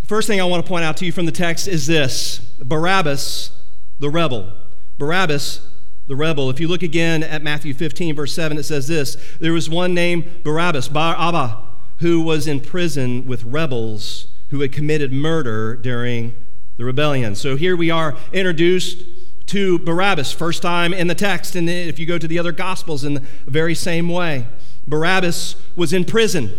The 0.00 0.06
first 0.06 0.26
thing 0.26 0.40
I 0.40 0.44
want 0.44 0.64
to 0.64 0.68
point 0.68 0.84
out 0.84 0.96
to 0.98 1.06
you 1.06 1.12
from 1.12 1.26
the 1.26 1.32
text 1.32 1.68
is 1.68 1.86
this 1.86 2.38
Barabbas, 2.58 3.52
the 4.00 4.10
rebel. 4.10 4.52
Barabbas 4.98 5.66
the 6.10 6.16
rebel. 6.16 6.50
If 6.50 6.58
you 6.58 6.66
look 6.66 6.82
again 6.82 7.22
at 7.22 7.40
Matthew 7.40 7.72
15, 7.72 8.16
verse 8.16 8.34
7, 8.34 8.58
it 8.58 8.64
says 8.64 8.88
this 8.88 9.16
There 9.38 9.52
was 9.52 9.70
one 9.70 9.94
named 9.94 10.42
Barabbas, 10.42 10.88
Bar 10.88 11.14
Abba, 11.16 11.62
who 12.00 12.20
was 12.20 12.48
in 12.48 12.60
prison 12.60 13.26
with 13.26 13.44
rebels 13.44 14.26
who 14.48 14.60
had 14.60 14.72
committed 14.72 15.12
murder 15.12 15.76
during 15.76 16.34
the 16.78 16.84
rebellion. 16.84 17.36
So 17.36 17.54
here 17.54 17.76
we 17.76 17.92
are 17.92 18.16
introduced 18.32 19.04
to 19.46 19.78
Barabbas, 19.78 20.32
first 20.32 20.62
time 20.62 20.92
in 20.92 21.06
the 21.06 21.14
text. 21.14 21.54
And 21.54 21.70
if 21.70 22.00
you 22.00 22.06
go 22.06 22.18
to 22.18 22.26
the 22.26 22.40
other 22.40 22.50
Gospels, 22.50 23.04
in 23.04 23.14
the 23.14 23.22
very 23.46 23.76
same 23.76 24.08
way, 24.08 24.48
Barabbas 24.88 25.54
was 25.76 25.92
in 25.92 26.04
prison. 26.04 26.52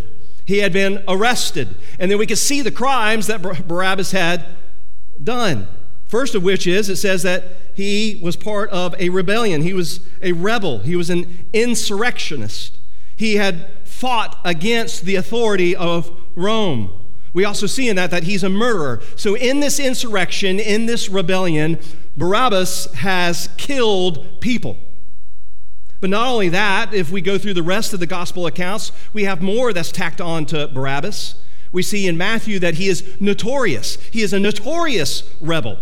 He 0.45 0.59
had 0.59 0.71
been 0.71 1.03
arrested. 1.09 1.75
And 1.99 2.09
then 2.09 2.17
we 2.17 2.25
can 2.25 2.37
see 2.37 2.61
the 2.61 2.71
crimes 2.71 3.27
that 3.27 3.41
Barabbas 3.41 4.11
had 4.13 4.45
done. 5.21 5.67
First 6.11 6.35
of 6.35 6.43
which 6.43 6.67
is, 6.67 6.89
it 6.89 6.97
says 6.97 7.23
that 7.23 7.45
he 7.73 8.19
was 8.21 8.35
part 8.35 8.69
of 8.71 8.93
a 8.99 9.07
rebellion. 9.07 9.61
He 9.61 9.73
was 9.73 10.01
a 10.21 10.33
rebel. 10.33 10.79
He 10.79 10.97
was 10.97 11.09
an 11.09 11.47
insurrectionist. 11.53 12.77
He 13.15 13.37
had 13.37 13.69
fought 13.85 14.37
against 14.43 15.05
the 15.05 15.15
authority 15.15 15.73
of 15.73 16.11
Rome. 16.35 16.91
We 17.31 17.45
also 17.45 17.65
see 17.65 17.87
in 17.87 17.95
that 17.95 18.11
that 18.11 18.23
he's 18.23 18.43
a 18.43 18.49
murderer. 18.49 19.01
So, 19.15 19.37
in 19.37 19.61
this 19.61 19.79
insurrection, 19.79 20.59
in 20.59 20.85
this 20.85 21.07
rebellion, 21.07 21.79
Barabbas 22.17 22.93
has 22.95 23.47
killed 23.55 24.41
people. 24.41 24.77
But 26.01 26.09
not 26.09 26.27
only 26.27 26.49
that, 26.49 26.93
if 26.93 27.09
we 27.09 27.21
go 27.21 27.37
through 27.37 27.53
the 27.53 27.63
rest 27.63 27.93
of 27.93 28.01
the 28.01 28.05
gospel 28.05 28.47
accounts, 28.47 28.91
we 29.13 29.23
have 29.23 29.41
more 29.41 29.71
that's 29.71 29.93
tacked 29.93 30.19
on 30.19 30.45
to 30.47 30.67
Barabbas. 30.67 31.35
We 31.71 31.83
see 31.83 32.05
in 32.05 32.17
Matthew 32.17 32.59
that 32.59 32.73
he 32.73 32.89
is 32.89 33.15
notorious. 33.21 33.95
He 34.11 34.23
is 34.23 34.33
a 34.33 34.41
notorious 34.41 35.23
rebel. 35.39 35.79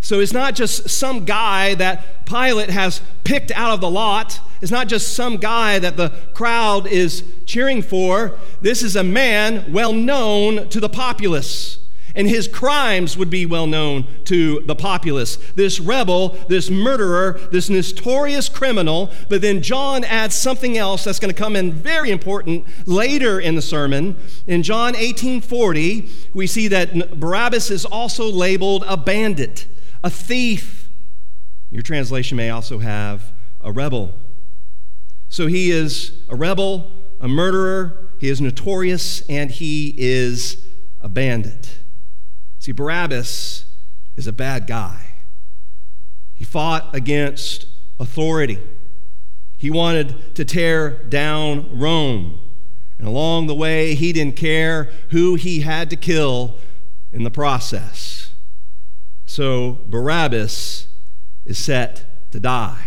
So 0.00 0.20
it's 0.20 0.32
not 0.32 0.54
just 0.54 0.88
some 0.88 1.24
guy 1.26 1.74
that 1.74 2.24
Pilate 2.24 2.70
has 2.70 3.02
picked 3.22 3.50
out 3.52 3.72
of 3.72 3.80
the 3.80 3.90
lot. 3.90 4.40
It's 4.62 4.72
not 4.72 4.88
just 4.88 5.14
some 5.14 5.36
guy 5.36 5.78
that 5.78 5.96
the 5.96 6.10
crowd 6.32 6.86
is 6.86 7.22
cheering 7.44 7.82
for. 7.82 8.38
This 8.60 8.82
is 8.82 8.96
a 8.96 9.04
man 9.04 9.72
well 9.72 9.92
known 9.92 10.68
to 10.70 10.80
the 10.80 10.88
populace. 10.88 11.78
And 12.14 12.28
his 12.28 12.48
crimes 12.48 13.16
would 13.16 13.30
be 13.30 13.46
well 13.46 13.68
known 13.68 14.04
to 14.24 14.60
the 14.60 14.74
populace. 14.74 15.36
This 15.54 15.78
rebel, 15.78 16.30
this 16.48 16.68
murderer, 16.68 17.38
this 17.52 17.70
notorious 17.70 18.48
criminal. 18.48 19.12
But 19.28 19.42
then 19.42 19.62
John 19.62 20.02
adds 20.04 20.34
something 20.34 20.76
else 20.76 21.04
that's 21.04 21.20
going 21.20 21.32
to 21.32 21.38
come 21.38 21.54
in 21.54 21.72
very 21.72 22.10
important 22.10 22.66
later 22.86 23.38
in 23.38 23.54
the 23.54 23.62
sermon. 23.62 24.16
In 24.48 24.62
John 24.62 24.94
18:40, 24.94 26.34
we 26.34 26.46
see 26.46 26.66
that 26.68 27.20
Barabbas 27.20 27.70
is 27.70 27.84
also 27.84 28.24
labeled 28.24 28.84
a 28.88 28.96
bandit 28.96 29.66
a 30.02 30.10
thief. 30.10 30.88
Your 31.70 31.82
translation 31.82 32.36
may 32.36 32.50
also 32.50 32.78
have 32.78 33.32
a 33.60 33.72
rebel. 33.72 34.12
So 35.28 35.46
he 35.46 35.70
is 35.70 36.18
a 36.28 36.34
rebel, 36.34 36.90
a 37.20 37.28
murderer, 37.28 38.10
he 38.18 38.28
is 38.28 38.40
notorious, 38.40 39.22
and 39.28 39.50
he 39.50 39.94
is 39.96 40.66
a 41.00 41.08
bandit. 41.08 41.78
See, 42.58 42.72
Barabbas 42.72 43.64
is 44.16 44.26
a 44.26 44.32
bad 44.32 44.66
guy. 44.66 45.14
He 46.34 46.44
fought 46.44 46.94
against 46.94 47.66
authority. 47.98 48.58
He 49.56 49.70
wanted 49.70 50.34
to 50.34 50.44
tear 50.44 51.04
down 51.04 51.78
Rome. 51.78 52.38
And 52.98 53.08
along 53.08 53.46
the 53.46 53.54
way, 53.54 53.94
he 53.94 54.12
didn't 54.12 54.36
care 54.36 54.92
who 55.10 55.36
he 55.36 55.60
had 55.60 55.88
to 55.90 55.96
kill 55.96 56.58
in 57.12 57.24
the 57.24 57.30
process. 57.30 58.19
So 59.30 59.78
Barabbas 59.86 60.88
is 61.46 61.56
set 61.56 62.32
to 62.32 62.40
die. 62.40 62.84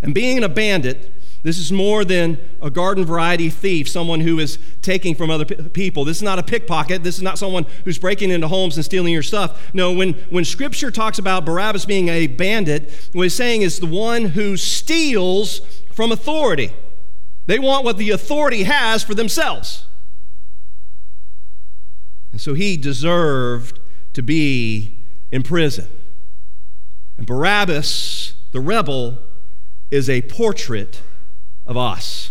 And 0.00 0.14
being 0.14 0.42
a 0.42 0.48
bandit 0.48 1.12
This 1.44 1.58
is 1.58 1.70
more 1.70 2.06
than 2.06 2.38
a 2.62 2.70
garden 2.70 3.04
variety 3.04 3.50
thief, 3.50 3.86
someone 3.86 4.20
who 4.20 4.38
is 4.38 4.58
taking 4.80 5.14
from 5.14 5.28
other 5.28 5.44
people. 5.44 6.06
This 6.06 6.16
is 6.16 6.22
not 6.22 6.38
a 6.38 6.42
pickpocket. 6.42 7.02
This 7.02 7.16
is 7.16 7.22
not 7.22 7.38
someone 7.38 7.66
who's 7.84 7.98
breaking 7.98 8.30
into 8.30 8.48
homes 8.48 8.76
and 8.76 8.84
stealing 8.84 9.12
your 9.12 9.22
stuff. 9.22 9.74
No, 9.74 9.92
when, 9.92 10.14
when 10.30 10.46
Scripture 10.46 10.90
talks 10.90 11.18
about 11.18 11.44
Barabbas 11.44 11.84
being 11.84 12.08
a 12.08 12.28
bandit, 12.28 13.10
what 13.12 13.24
he's 13.24 13.34
saying 13.34 13.60
is 13.60 13.78
the 13.78 13.86
one 13.86 14.24
who 14.24 14.56
steals 14.56 15.60
from 15.92 16.10
authority. 16.10 16.70
They 17.44 17.58
want 17.58 17.84
what 17.84 17.98
the 17.98 18.08
authority 18.08 18.62
has 18.62 19.04
for 19.04 19.14
themselves. 19.14 19.84
And 22.32 22.40
so 22.40 22.54
he 22.54 22.78
deserved 22.78 23.80
to 24.14 24.22
be 24.22 24.93
in 25.34 25.42
prison. 25.42 25.88
And 27.18 27.26
Barabbas, 27.26 28.34
the 28.52 28.60
rebel, 28.60 29.18
is 29.90 30.08
a 30.08 30.22
portrait 30.22 31.02
of 31.66 31.76
us. 31.76 32.30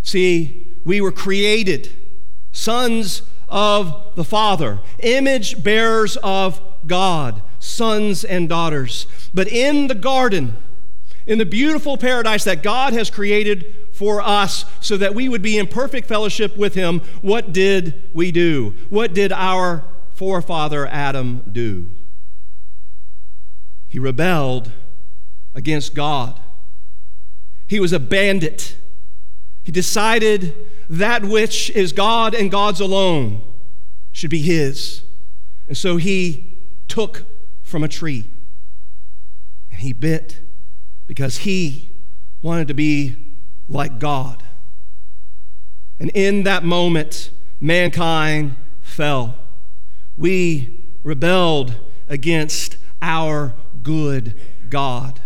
See, 0.00 0.66
we 0.82 1.02
were 1.02 1.12
created 1.12 1.92
sons 2.50 3.20
of 3.46 4.14
the 4.16 4.24
Father, 4.24 4.80
image 5.00 5.62
bearers 5.62 6.16
of 6.22 6.62
God, 6.86 7.42
sons 7.58 8.24
and 8.24 8.48
daughters. 8.48 9.06
But 9.34 9.48
in 9.48 9.88
the 9.88 9.94
garden, 9.94 10.56
in 11.26 11.36
the 11.36 11.44
beautiful 11.44 11.98
paradise 11.98 12.44
that 12.44 12.62
God 12.62 12.94
has 12.94 13.10
created 13.10 13.66
for 13.92 14.22
us 14.22 14.64
so 14.80 14.96
that 14.96 15.14
we 15.14 15.28
would 15.28 15.42
be 15.42 15.58
in 15.58 15.66
perfect 15.66 16.08
fellowship 16.08 16.56
with 16.56 16.72
Him, 16.72 17.02
what 17.20 17.52
did 17.52 18.02
we 18.14 18.32
do? 18.32 18.74
What 18.88 19.12
did 19.12 19.30
our 19.30 19.84
forefather 20.14 20.86
Adam 20.86 21.42
do? 21.52 21.90
He 23.90 23.98
rebelled 23.98 24.70
against 25.52 25.96
God. 25.96 26.38
He 27.66 27.80
was 27.80 27.92
a 27.92 27.98
bandit. 27.98 28.78
He 29.64 29.72
decided 29.72 30.54
that 30.88 31.24
which 31.24 31.70
is 31.70 31.92
God 31.92 32.32
and 32.32 32.52
God's 32.52 32.80
alone 32.80 33.42
should 34.12 34.30
be 34.30 34.42
his. 34.42 35.02
And 35.66 35.76
so 35.76 35.96
he 35.96 36.56
took 36.86 37.26
from 37.62 37.82
a 37.82 37.88
tree 37.88 38.30
and 39.72 39.80
he 39.80 39.92
bit 39.92 40.40
because 41.08 41.38
he 41.38 41.90
wanted 42.42 42.68
to 42.68 42.74
be 42.74 43.16
like 43.68 43.98
God. 43.98 44.44
And 45.98 46.10
in 46.10 46.44
that 46.44 46.62
moment, 46.62 47.30
mankind 47.60 48.54
fell. 48.82 49.36
We 50.16 50.84
rebelled 51.02 51.74
against 52.08 52.76
our 53.02 53.54
good 53.82 54.40
God. 54.68 55.20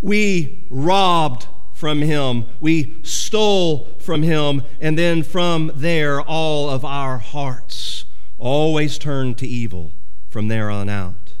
We 0.00 0.66
robbed 0.70 1.46
from 1.74 2.02
him, 2.02 2.44
we 2.60 3.02
stole 3.02 3.88
from 3.98 4.22
him, 4.22 4.62
and 4.80 4.98
then 4.98 5.22
from 5.22 5.72
there, 5.74 6.20
all 6.20 6.68
of 6.68 6.84
our 6.84 7.16
hearts 7.18 8.04
always 8.38 8.98
turned 8.98 9.38
to 9.38 9.46
evil 9.46 9.92
from 10.28 10.48
there 10.48 10.70
on 10.70 10.88
out. 10.88 11.34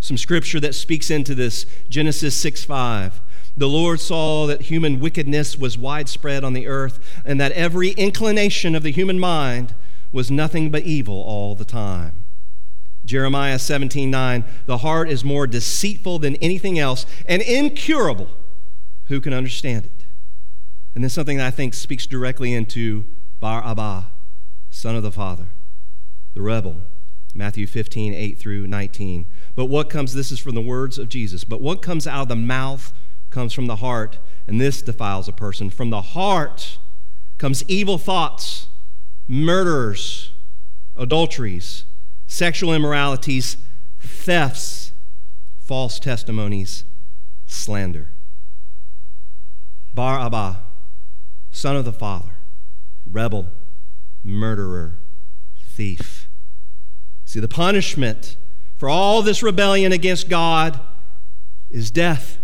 Some 0.00 0.18
scripture 0.18 0.60
that 0.60 0.74
speaks 0.74 1.10
into 1.10 1.34
this 1.34 1.64
Genesis 1.88 2.34
6 2.36 2.64
5. 2.64 3.20
The 3.56 3.68
Lord 3.68 4.00
saw 4.00 4.46
that 4.46 4.62
human 4.62 4.98
wickedness 4.98 5.56
was 5.56 5.78
widespread 5.78 6.42
on 6.44 6.54
the 6.54 6.66
earth, 6.66 6.98
and 7.24 7.40
that 7.40 7.52
every 7.52 7.90
inclination 7.90 8.74
of 8.74 8.82
the 8.82 8.92
human 8.92 9.18
mind 9.18 9.74
was 10.10 10.30
nothing 10.30 10.70
but 10.70 10.82
evil 10.82 11.22
all 11.22 11.54
the 11.54 11.64
time. 11.64 12.21
Jeremiah 13.04 13.58
17 13.58 14.10
9, 14.10 14.44
the 14.66 14.78
heart 14.78 15.08
is 15.10 15.24
more 15.24 15.46
deceitful 15.46 16.18
than 16.18 16.36
anything 16.36 16.78
else 16.78 17.04
and 17.26 17.42
incurable. 17.42 18.28
Who 19.06 19.20
can 19.20 19.32
understand 19.32 19.86
it? 19.86 20.04
And 20.94 21.02
then 21.02 21.10
something 21.10 21.38
that 21.38 21.46
I 21.46 21.50
think 21.50 21.74
speaks 21.74 22.06
directly 22.06 22.54
into 22.54 23.04
Bar 23.40 23.64
Abba, 23.64 24.10
son 24.70 24.94
of 24.94 25.02
the 25.02 25.12
Father, 25.12 25.48
the 26.34 26.42
rebel. 26.42 26.82
Matthew 27.34 27.66
15, 27.66 28.12
8 28.12 28.38
through 28.38 28.66
19. 28.66 29.26
But 29.56 29.64
what 29.64 29.88
comes, 29.88 30.12
this 30.12 30.30
is 30.30 30.38
from 30.38 30.54
the 30.54 30.60
words 30.60 30.98
of 30.98 31.08
Jesus, 31.08 31.44
but 31.44 31.62
what 31.62 31.80
comes 31.80 32.06
out 32.06 32.22
of 32.22 32.28
the 32.28 32.36
mouth 32.36 32.92
comes 33.30 33.54
from 33.54 33.66
the 33.66 33.76
heart, 33.76 34.18
and 34.46 34.60
this 34.60 34.82
defiles 34.82 35.28
a 35.28 35.32
person. 35.32 35.70
From 35.70 35.88
the 35.88 36.02
heart 36.02 36.76
comes 37.38 37.64
evil 37.68 37.96
thoughts, 37.96 38.66
murderers, 39.26 40.32
adulteries 40.94 41.86
sexual 42.32 42.72
immoralities, 42.72 43.58
thefts, 44.00 44.92
false 45.58 46.00
testimonies, 46.00 46.84
slander. 47.44 48.08
Bar 49.92 50.18
Abba, 50.18 50.62
son 51.50 51.76
of 51.76 51.84
the 51.84 51.92
Father, 51.92 52.32
rebel, 53.04 53.48
murderer, 54.24 54.98
thief. 55.62 56.26
See, 57.26 57.38
the 57.38 57.48
punishment 57.48 58.38
for 58.78 58.88
all 58.88 59.20
this 59.20 59.42
rebellion 59.42 59.92
against 59.92 60.30
God 60.30 60.80
is 61.68 61.90
death. 61.90 62.38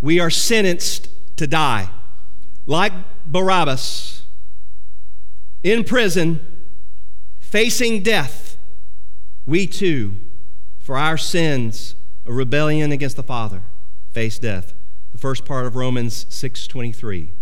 We 0.00 0.18
are 0.20 0.30
sentenced 0.30 1.10
to 1.36 1.46
die. 1.46 1.90
Like 2.64 2.94
Barabbas, 3.26 4.22
in 5.62 5.84
prison, 5.84 6.40
facing 7.40 8.02
death 8.02 8.49
we 9.50 9.66
too, 9.66 10.16
for 10.78 10.96
our 10.96 11.18
sins, 11.18 11.96
a 12.24 12.32
rebellion 12.32 12.92
against 12.92 13.16
the 13.16 13.22
Father, 13.22 13.64
face 14.12 14.38
death. 14.38 14.74
The 15.10 15.18
first 15.18 15.44
part 15.44 15.66
of 15.66 15.74
Romans 15.74 16.24
6:23. 16.30 17.32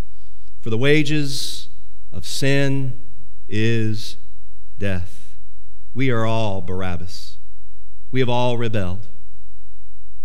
For 0.60 0.70
the 0.70 0.78
wages 0.78 1.68
of 2.10 2.26
sin 2.26 2.98
is 3.46 4.16
death. 4.78 5.36
We 5.92 6.10
are 6.10 6.24
all 6.24 6.62
Barabbas. 6.62 7.36
We 8.10 8.20
have 8.20 8.28
all 8.30 8.56
rebelled. 8.56 9.08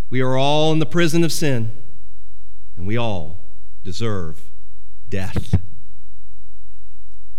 We 0.10 0.22
are 0.22 0.38
all 0.38 0.72
in 0.72 0.80
the 0.80 0.86
prison 0.86 1.24
of 1.24 1.34
sin, 1.34 1.72
and 2.78 2.88
we 2.88 2.96
all 2.96 3.44
deserve 3.84 4.52
death. 5.10 5.60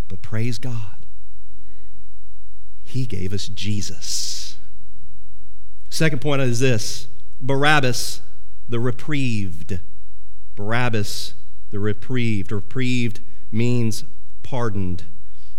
But 0.06 0.20
praise 0.20 0.58
God, 0.58 1.06
He 2.82 3.06
gave 3.06 3.32
us 3.32 3.48
Jesus. 3.48 4.33
Second 5.94 6.20
point 6.20 6.42
is 6.42 6.58
this 6.58 7.06
Barabbas, 7.40 8.20
the 8.68 8.80
reprieved. 8.80 9.78
Barabbas, 10.56 11.34
the 11.70 11.78
reprieved. 11.78 12.50
Reprieved 12.50 13.20
means 13.52 14.02
pardoned. 14.42 15.04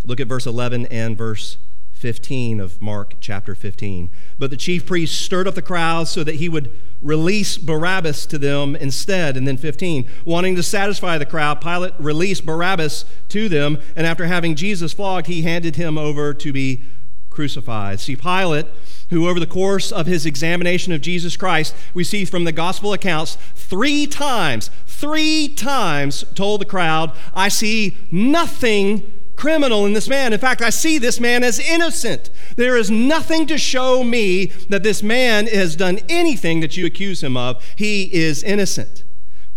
Look 0.06 0.20
at 0.20 0.28
verse 0.28 0.46
11 0.46 0.88
and 0.88 1.18
verse 1.18 1.58
15 1.94 2.60
of 2.60 2.82
Mark 2.82 3.16
chapter 3.22 3.56
15. 3.56 4.10
But 4.38 4.50
the 4.50 4.58
chief 4.58 4.86
priest 4.86 5.24
stirred 5.24 5.48
up 5.48 5.56
the 5.56 5.62
crowd 5.62 6.10
so 6.10 6.22
that 6.26 6.36
he 6.36 6.50
would 6.50 6.70
release 7.02 7.58
Barabbas 7.58 8.26
to 8.26 8.38
them 8.38 8.76
instead. 8.76 9.38
And 9.38 9.48
then 9.48 9.56
15, 9.56 10.06
wanting 10.26 10.58
to 10.58 10.64
satisfy 10.64 11.18
the 11.18 11.26
crowd, 11.26 11.62
Pilate 11.62 11.94
released 11.98 12.46
Barabbas 12.46 13.06
to 13.30 13.48
them, 13.48 13.78
and 13.96 14.06
after 14.06 14.26
having 14.26 14.56
Jesus 14.56 14.92
flogged, 14.92 15.28
he 15.28 15.44
handed 15.44 15.78
him 15.78 15.98
over 15.98 16.34
to 16.34 16.52
be 16.52 16.84
crucified. 17.30 18.02
See, 18.02 18.18
Pilate 18.18 18.68
who, 19.10 19.28
over 19.28 19.40
the 19.40 19.46
course 19.46 19.92
of 19.92 20.08
his 20.08 20.26
examination 20.26 20.94
of 20.94 21.02
Jesus 21.02 21.38
Christ, 21.38 21.76
we 21.94 22.04
see 22.04 22.26
from 22.26 22.44
the 22.44 22.52
gospel 22.52 22.94
accounts, 22.94 23.38
three 23.56 24.08
times, 24.08 24.70
three 24.88 25.48
times 25.48 26.26
told 26.36 26.62
the 26.62 26.66
crowd, 26.66 27.12
I 27.34 27.50
see 27.50 27.98
nothing 28.12 29.12
criminal 29.36 29.86
in 29.86 29.94
this 29.94 30.08
man. 30.08 30.34
In 30.34 30.40
fact, 30.40 30.62
I 30.62 30.70
see 30.70 30.98
this 30.98 31.20
man 31.20 31.44
as 31.44 31.60
innocent. 31.60 32.30
There 32.56 32.78
is 32.78 32.90
nothing 32.90 33.46
to 33.48 33.58
show 33.58 34.04
me 34.04 34.46
that 34.70 34.84
this 34.84 35.04
man 35.04 35.48
has 35.48 35.76
done 35.76 36.00
anything 36.10 36.62
that 36.62 36.78
you 36.78 36.86
accuse 36.86 37.22
him 37.22 37.36
of. 37.36 37.64
He 37.76 38.14
is 38.14 38.44
innocent. 38.44 39.04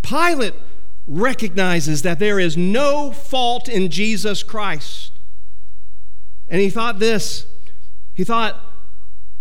Pilate 0.02 0.54
recognizes 1.06 2.02
that 2.02 2.18
there 2.18 2.38
is 2.38 2.56
no 2.56 3.10
fault 3.12 3.68
in 3.68 3.88
Jesus 3.88 4.42
Christ. 4.42 5.12
And 6.48 6.60
he 6.60 6.70
thought 6.70 6.98
this. 6.98 7.46
He 8.14 8.24
thought, 8.24 8.60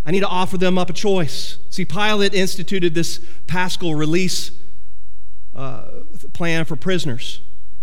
I 0.07 0.11
need 0.11 0.21
to 0.21 0.27
offer 0.27 0.57
them 0.57 0.77
up 0.77 0.89
a 0.89 0.93
choice. 0.93 1.57
See, 1.69 1.83
Pilate 1.83 2.33
instituted 2.33 2.95
this 2.95 3.19
paschal 3.45 3.93
release 3.93 4.51
uh, 5.53 5.83
plan 6.31 6.63
for 6.63 6.77
prisoners. 6.77 7.41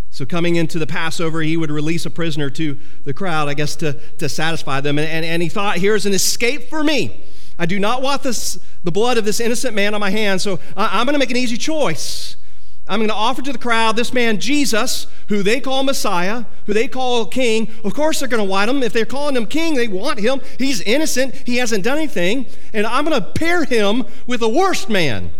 So, 0.08 0.24
coming 0.24 0.56
into 0.56 0.78
the 0.78 0.86
Passover, 0.86 1.42
he 1.42 1.58
would 1.58 1.70
release 1.70 2.06
a 2.06 2.10
prisoner 2.10 2.48
to 2.48 2.78
the 3.04 3.12
crowd, 3.12 3.48
I 3.48 3.54
guess, 3.54 3.76
to, 3.76 3.92
to 4.18 4.30
satisfy 4.30 4.80
them. 4.80 4.98
And, 4.98 5.06
and, 5.06 5.24
and 5.24 5.42
he 5.42 5.50
thought, 5.50 5.76
here's 5.76 6.06
an 6.06 6.14
escape 6.14 6.70
for 6.70 6.82
me. 6.82 7.20
I 7.58 7.66
do 7.66 7.78
not 7.78 8.00
want 8.00 8.22
this, 8.22 8.58
the 8.84 8.92
blood 8.92 9.18
of 9.18 9.26
this 9.26 9.38
innocent 9.38 9.74
man 9.74 9.92
on 9.92 10.00
my 10.00 10.10
hands, 10.10 10.42
so 10.42 10.60
I, 10.76 10.98
I'm 10.98 11.06
going 11.06 11.14
to 11.14 11.18
make 11.18 11.30
an 11.30 11.36
easy 11.36 11.58
choice. 11.58 12.36
I'm 12.86 12.98
going 12.98 13.08
to 13.08 13.14
offer 13.14 13.40
to 13.40 13.52
the 13.52 13.58
crowd 13.58 13.96
this 13.96 14.12
man, 14.12 14.38
Jesus, 14.38 15.06
who 15.28 15.42
they 15.42 15.58
call 15.58 15.84
Messiah, 15.84 16.44
who 16.66 16.74
they 16.74 16.86
call 16.86 17.24
King. 17.24 17.70
Of 17.82 17.94
course, 17.94 18.20
they're 18.20 18.28
going 18.28 18.44
to 18.44 18.50
want 18.50 18.68
him. 18.70 18.82
If 18.82 18.92
they're 18.92 19.06
calling 19.06 19.36
him 19.36 19.46
King, 19.46 19.74
they 19.74 19.88
want 19.88 20.20
him. 20.20 20.42
He's 20.58 20.82
innocent, 20.82 21.34
he 21.46 21.56
hasn't 21.56 21.82
done 21.82 21.96
anything. 21.96 22.46
And 22.74 22.86
I'm 22.86 23.06
going 23.06 23.18
to 23.18 23.26
pair 23.26 23.64
him 23.64 24.04
with 24.26 24.40
the 24.40 24.50
worst 24.50 24.90
man, 24.90 25.30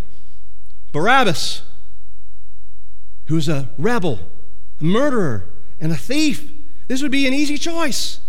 Barabbas. 0.92 1.62
who's 3.26 3.48
a 3.48 3.68
rebel, 3.78 4.20
a 4.80 4.84
murderer, 4.84 5.46
and 5.80 5.92
a 5.92 5.96
thief. 5.96 6.50
This 6.88 7.02
would 7.02 7.12
be 7.12 7.26
an 7.26 7.34
easy 7.34 7.58
choice. 7.58 8.20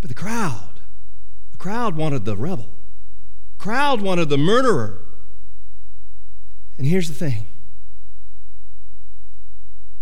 But 0.00 0.08
the 0.08 0.14
crowd, 0.14 0.80
the 1.50 1.58
crowd 1.58 1.96
wanted 1.96 2.24
the 2.24 2.36
rebel. 2.36 2.70
The 3.58 3.64
crowd 3.64 4.00
wanted 4.00 4.28
the 4.28 4.38
murderer. 4.38 5.02
And 6.78 6.86
here's 6.86 7.08
the 7.08 7.14
thing. 7.14 7.46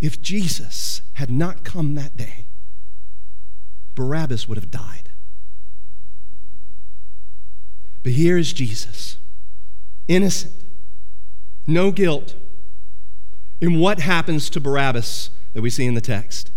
If 0.04 0.20
Jesus 0.20 1.00
had 1.14 1.30
not 1.30 1.64
come 1.64 1.94
that 1.94 2.14
day, 2.14 2.44
Barabbas 3.94 4.46
would 4.46 4.58
have 4.58 4.70
died. 4.70 5.08
But 8.02 8.12
here 8.12 8.36
is 8.36 8.52
Jesus, 8.52 9.16
innocent, 10.06 10.62
no 11.66 11.90
guilt. 11.90 12.34
And 13.62 13.80
what 13.80 14.00
happens 14.00 14.50
to 14.50 14.60
Barabbas 14.60 15.30
that 15.54 15.62
we 15.62 15.70
see 15.70 15.86
in 15.86 15.94
the 15.94 16.02
text? 16.02 16.50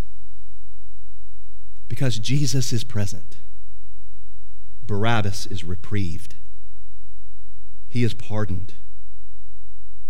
Because 1.88 2.18
Jesus 2.18 2.70
is 2.70 2.84
present, 2.84 3.38
Barabbas 4.86 5.46
is 5.46 5.64
reprieved. 5.64 6.34
He 7.88 8.04
is 8.04 8.12
pardoned. 8.12 8.74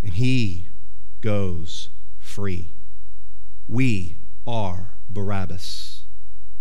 And 0.02 0.14
he 0.14 0.66
goes 1.20 1.90
free. 2.18 2.72
We 3.68 4.16
are 4.46 4.92
Barabbas. 5.10 6.02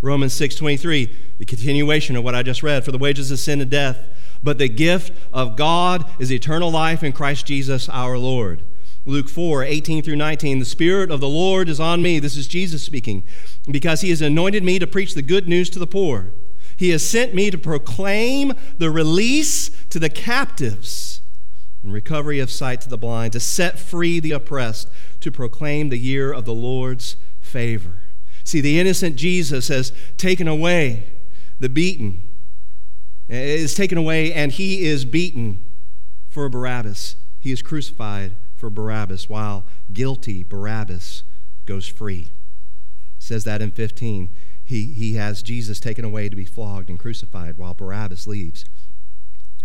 Romans 0.02 0.34
6:23, 0.34 1.10
the 1.40 1.46
continuation 1.46 2.16
of 2.16 2.24
what 2.24 2.36
I 2.36 2.44
just 2.44 2.62
read, 2.62 2.84
for 2.84 2.92
the 2.92 2.98
wages 2.98 3.32
of 3.32 3.40
sin 3.40 3.62
is 3.62 3.68
death, 3.68 4.00
but 4.44 4.58
the 4.58 4.68
gift 4.68 5.14
of 5.34 5.56
God 5.56 6.06
is 6.20 6.32
eternal 6.32 6.70
life 6.70 7.04
in 7.04 7.14
Christ 7.14 7.46
Jesus 7.46 7.90
our 7.90 8.18
Lord. 8.18 8.62
Luke 9.06 9.30
4, 9.30 9.64
18 9.64 10.04
through 10.04 10.18
19. 10.18 10.60
The 10.60 10.66
Spirit 10.66 11.10
of 11.10 11.22
the 11.22 11.30
Lord 11.30 11.70
is 11.70 11.80
on 11.80 12.02
me. 12.02 12.20
This 12.20 12.36
is 12.36 12.46
Jesus 12.46 12.84
speaking. 12.84 13.24
Because 13.72 14.02
he 14.02 14.10
has 14.10 14.22
anointed 14.22 14.66
me 14.66 14.80
to 14.80 14.86
preach 14.86 15.14
the 15.14 15.22
good 15.22 15.48
news 15.48 15.70
to 15.70 15.80
the 15.80 15.88
poor. 15.88 16.34
He 16.76 16.90
has 16.90 17.08
sent 17.08 17.34
me 17.34 17.50
to 17.50 17.58
proclaim 17.58 18.54
the 18.78 18.92
release 18.92 19.70
to 19.90 19.98
the 19.98 20.10
captives 20.10 21.22
and 21.82 21.94
recovery 21.94 22.40
of 22.40 22.52
sight 22.52 22.82
to 22.82 22.90
the 22.90 22.98
blind, 22.98 23.32
to 23.32 23.40
set 23.40 23.80
free 23.80 24.20
the 24.20 24.32
oppressed, 24.32 24.90
to 25.28 25.32
proclaim 25.32 25.90
the 25.90 25.98
year 25.98 26.32
of 26.32 26.46
the 26.46 26.54
Lord's 26.54 27.18
favor. 27.42 28.00
See, 28.46 28.62
the 28.62 28.80
innocent 28.80 29.18
Jesus 29.18 29.68
has 29.68 29.92
taken 30.16 30.48
away 30.48 31.04
the 31.60 31.68
beaten, 31.68 32.22
is 33.28 33.76
taken 33.76 33.98
away, 33.98 34.32
and 34.32 34.54
he 34.54 34.86
is 34.86 35.04
beaten 35.04 35.66
for 36.30 36.48
Barabbas. 36.48 37.18
He 37.40 37.52
is 37.52 37.62
crucified 37.62 38.36
for 38.56 38.70
Barabbas, 38.70 39.28
while 39.28 39.66
guilty 39.92 40.44
Barabbas 40.44 41.24
goes 41.66 41.88
free. 41.88 42.30
It 43.18 43.24
says 43.24 43.44
that 43.44 43.62
in 43.62 43.72
15. 43.72 44.30
He, 44.64 44.94
he 44.94 45.16
has 45.16 45.44
Jesus 45.44 45.80
taken 45.80 46.06
away 46.06 46.30
to 46.30 46.36
be 46.36 46.46
flogged 46.46 46.90
and 46.90 46.98
crucified 46.98 47.58
while 47.58 47.74
Barabbas 47.74 48.28
leaves. 48.28 48.64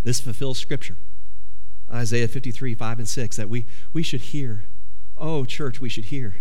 This 0.03 0.21
fulfills 0.21 0.59
Scripture. 0.59 0.97
Isaiah 1.93 2.27
53, 2.27 2.75
5 2.75 2.99
and 2.99 3.09
6, 3.09 3.37
that 3.37 3.49
we, 3.49 3.67
we 3.93 4.03
should 4.03 4.23
hear. 4.23 4.65
Oh, 5.23 5.47
church, 5.47 5.81
we 5.81 5.89
should 5.89 6.07
hear. 6.07 6.35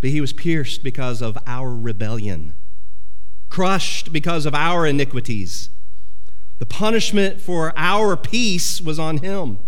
But 0.00 0.10
he 0.10 0.20
was 0.20 0.32
pierced 0.32 0.84
because 0.84 1.20
of 1.20 1.36
our 1.46 1.74
rebellion, 1.74 2.54
crushed 3.48 4.12
because 4.12 4.46
of 4.46 4.54
our 4.54 4.86
iniquities. 4.86 5.70
The 6.60 6.66
punishment 6.66 7.40
for 7.40 7.72
our 7.76 8.16
peace 8.16 8.80
was 8.80 9.00
on 9.00 9.18
him 9.18 9.58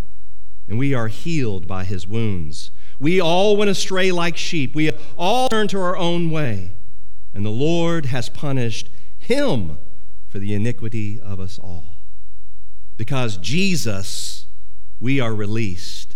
and 0.68 0.78
we 0.78 0.94
are 0.94 1.08
healed 1.08 1.66
by 1.66 1.84
his 1.84 2.06
wounds. 2.06 2.70
We 2.98 3.20
all 3.20 3.56
went 3.56 3.70
astray 3.70 4.12
like 4.12 4.36
sheep. 4.36 4.74
We 4.74 4.90
all 5.16 5.48
turned 5.48 5.70
to 5.70 5.80
our 5.80 5.96
own 5.96 6.30
way, 6.30 6.72
and 7.34 7.44
the 7.44 7.50
Lord 7.50 8.06
has 8.06 8.28
punished 8.28 8.88
him 9.18 9.78
for 10.28 10.38
the 10.38 10.54
iniquity 10.54 11.20
of 11.20 11.40
us 11.40 11.58
all. 11.58 11.96
Because 12.96 13.36
Jesus, 13.36 14.46
we 15.00 15.20
are 15.20 15.34
released 15.34 16.13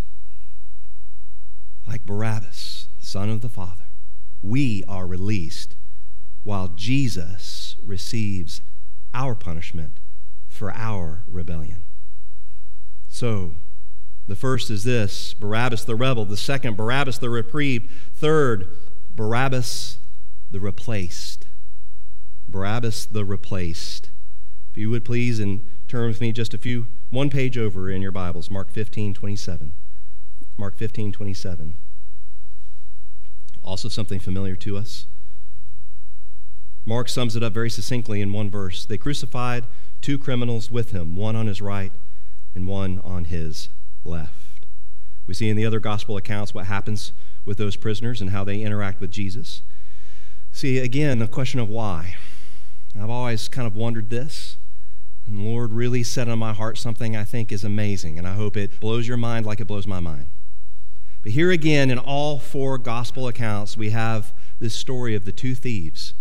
like 1.89 2.05
Barabbas, 2.05 2.89
son 3.01 3.31
of 3.31 3.41
the 3.41 3.49
Father. 3.49 3.87
We 4.43 4.85
are 4.87 5.07
released 5.07 5.75
while 6.45 6.69
Jesus 6.69 7.77
receives 7.85 8.61
our 9.15 9.35
punishment 9.35 9.99
for 10.49 10.71
our 10.73 11.25
rebellion. 11.27 11.83
So, 13.09 13.55
the 14.27 14.37
first 14.37 14.71
is 14.71 14.85
this 14.85 15.33
Barabbas 15.33 15.85
the 15.85 15.97
rebel. 15.97 16.27
The 16.27 16.37
second, 16.37 16.77
Barabbas 16.77 17.19
the 17.19 17.31
reprieved. 17.31 17.91
Third, 18.13 18.69
Barabbas 19.17 19.99
the 20.51 20.61
replaced. 20.61 21.47
Barabbas 22.47 23.07
the 23.07 23.25
replaced. 23.25 24.11
If 24.71 24.77
you 24.77 24.91
would 24.91 25.07
please, 25.07 25.41
and 25.41 25.67
turn 25.89 26.09
with 26.09 26.21
me 26.21 26.33
just 26.33 26.53
a 26.53 26.59
few, 26.59 26.87
one 27.09 27.31
page 27.31 27.57
over 27.57 27.91
in 27.91 28.03
your 28.03 28.13
Bibles, 28.13 28.51
Mark 28.51 28.71
15, 28.71 29.15
27. 29.15 29.73
Mark 30.59 30.77
15, 30.77 31.13
27. 31.13 31.77
Also, 33.63 33.89
something 33.89 34.19
familiar 34.19 34.57
to 34.57 34.77
us. 34.77 35.07
Mark 36.85 37.09
sums 37.09 37.37
it 37.37 37.43
up 37.43 37.53
very 37.53 37.71
succinctly 37.71 38.21
in 38.21 38.33
one 38.33 38.51
verse. 38.51 38.85
They 38.85 38.99
crucified 38.99 39.67
two 40.01 40.19
criminals 40.19 40.71
with 40.71 40.91
him, 40.91 41.15
one 41.17 41.37
on 41.37 41.47
his 41.47 41.63
right 41.63 41.93
and 42.55 42.67
one 42.67 43.01
on 43.05 43.27
his 43.27 43.69
left. 44.05 44.67
We 45.27 45.35
see 45.35 45.49
in 45.49 45.57
the 45.57 45.67
other 45.67 45.81
gospel 45.81 46.17
accounts 46.17 46.55
what 46.55 46.67
happens 46.67 47.13
with 47.45 47.59
those 47.59 47.77
prisoners 47.77 48.21
and 48.21 48.31
how 48.31 48.43
they 48.43 48.63
interact 48.63 49.01
with 49.01 49.11
Jesus. 49.11 49.63
See, 50.51 50.79
again, 50.79 51.19
the 51.19 51.29
question 51.29 51.61
of 51.61 51.69
why. 51.69 52.17
I've 52.99 53.11
always 53.11 53.49
kind 53.49 53.67
of 53.67 53.77
wondered 53.77 54.11
this. 54.11 54.57
And 55.27 55.39
the 55.39 55.43
Lord 55.43 55.73
really 55.73 56.03
set 56.03 56.29
on 56.29 56.39
my 56.39 56.55
heart 56.55 56.79
something 56.79 57.15
I 57.15 57.25
think 57.25 57.53
is 57.53 57.63
amazing, 57.63 58.19
and 58.19 58.27
I 58.27 58.33
hope 58.33 58.57
it 58.57 58.81
blows 58.81 59.07
your 59.07 59.19
mind 59.19 59.45
like 59.45 59.61
it 59.61 59.67
blows 59.67 59.87
my 59.87 60.01
mind. 60.01 60.31
But 61.23 61.33
here 61.33 61.51
again, 61.51 61.91
in 61.91 61.99
all 61.99 62.39
four 62.39 62.79
gospel 62.79 63.27
accounts, 63.29 63.77
we 63.77 63.91
have 63.91 64.33
this 64.59 64.75
story 64.75 65.15
of 65.15 65.25
the 65.25 65.33
two 65.33 65.55
thieves 65.55 66.15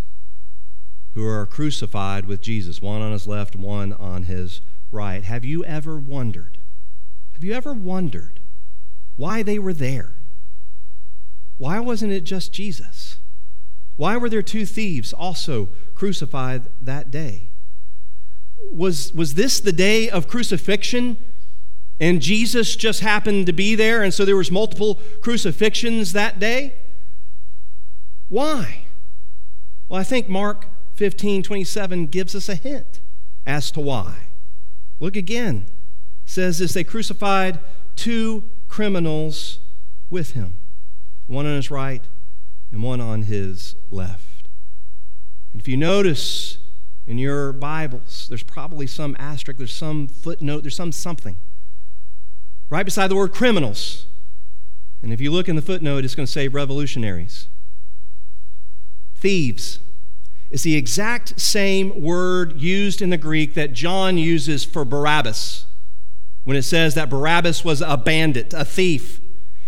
who 1.14 1.26
are 1.26 1.46
crucified 1.46 2.26
with 2.26 2.40
Jesus, 2.40 2.82
one 2.82 3.02
on 3.02 3.12
his 3.12 3.26
left, 3.26 3.56
one 3.56 3.92
on 3.92 4.24
his 4.24 4.60
right. 4.90 5.22
Have 5.24 5.44
you 5.44 5.64
ever 5.64 5.98
wondered 5.98 6.58
have 7.38 7.44
you 7.44 7.52
ever 7.52 7.72
wondered 7.72 8.40
why 9.14 9.44
they 9.44 9.60
were 9.60 9.72
there? 9.72 10.16
Why 11.56 11.78
wasn't 11.78 12.10
it 12.10 12.24
just 12.24 12.52
Jesus? 12.52 13.18
Why 13.94 14.16
were 14.16 14.28
there 14.28 14.42
two 14.42 14.66
thieves 14.66 15.12
also 15.12 15.68
crucified 15.94 16.66
that 16.82 17.12
day? 17.12 17.50
Was, 18.72 19.14
was 19.14 19.34
this 19.34 19.60
the 19.60 19.70
day 19.70 20.10
of 20.10 20.26
crucifixion 20.26 21.16
and 22.00 22.22
Jesus 22.22 22.76
just 22.76 23.00
happened 23.00 23.46
to 23.46 23.52
be 23.52 23.74
there 23.74 24.02
and 24.02 24.14
so 24.14 24.24
there 24.24 24.36
was 24.36 24.50
multiple 24.50 25.00
crucifixions 25.20 26.12
that 26.12 26.38
day? 26.38 26.74
Why? 28.28 28.86
Well, 29.88 30.00
I 30.00 30.04
think 30.04 30.28
Mark 30.28 30.66
15, 30.94 31.42
27 31.42 32.06
gives 32.06 32.34
us 32.34 32.48
a 32.48 32.54
hint 32.54 33.00
as 33.46 33.70
to 33.72 33.80
why. 33.80 34.28
Look 35.00 35.16
again 35.16 35.66
says 36.28 36.58
this 36.58 36.74
they 36.74 36.84
crucified 36.84 37.58
two 37.96 38.44
criminals 38.68 39.60
with 40.10 40.32
him, 40.32 40.60
one 41.26 41.46
on 41.46 41.56
his 41.56 41.70
right 41.70 42.04
and 42.70 42.82
one 42.82 43.00
on 43.00 43.22
his 43.22 43.74
left. 43.90 44.48
And 45.52 45.60
if 45.60 45.66
you 45.66 45.76
notice 45.76 46.58
in 47.06 47.16
your 47.16 47.54
Bibles, 47.54 48.26
there's 48.28 48.42
probably 48.42 48.86
some 48.86 49.16
asterisk, 49.18 49.56
there's 49.56 49.72
some 49.72 50.06
footnote, 50.06 50.60
there's 50.62 50.76
some 50.76 50.92
something 50.92 51.38
right 52.70 52.84
beside 52.84 53.08
the 53.08 53.16
word 53.16 53.32
criminals. 53.32 54.06
And 55.02 55.12
if 55.12 55.20
you 55.20 55.30
look 55.30 55.48
in 55.48 55.56
the 55.56 55.62
footnote, 55.62 56.04
it's 56.04 56.14
going 56.14 56.26
to 56.26 56.32
say 56.32 56.48
revolutionaries, 56.48 57.48
thieves. 59.16 59.78
It's 60.50 60.62
the 60.62 60.76
exact 60.76 61.38
same 61.38 62.00
word 62.00 62.60
used 62.60 63.02
in 63.02 63.10
the 63.10 63.18
Greek 63.18 63.54
that 63.54 63.74
John 63.74 64.16
uses 64.16 64.64
for 64.64 64.84
Barabbas 64.84 65.66
when 66.44 66.56
it 66.56 66.62
says 66.62 66.94
that 66.94 67.10
Barabbas 67.10 67.64
was 67.64 67.82
a 67.82 67.98
bandit, 67.98 68.54
a 68.54 68.64
thief. 68.64 69.20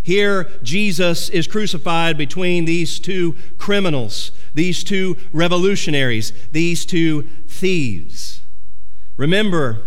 Here, 0.02 0.50
Jesus 0.62 1.28
is 1.28 1.46
crucified 1.46 2.16
between 2.16 2.64
these 2.64 2.98
two 2.98 3.36
criminals, 3.58 4.32
these 4.54 4.82
two 4.82 5.18
revolutionaries, 5.32 6.32
these 6.52 6.86
two 6.86 7.28
thieves. 7.46 8.40
Remember, 9.18 9.82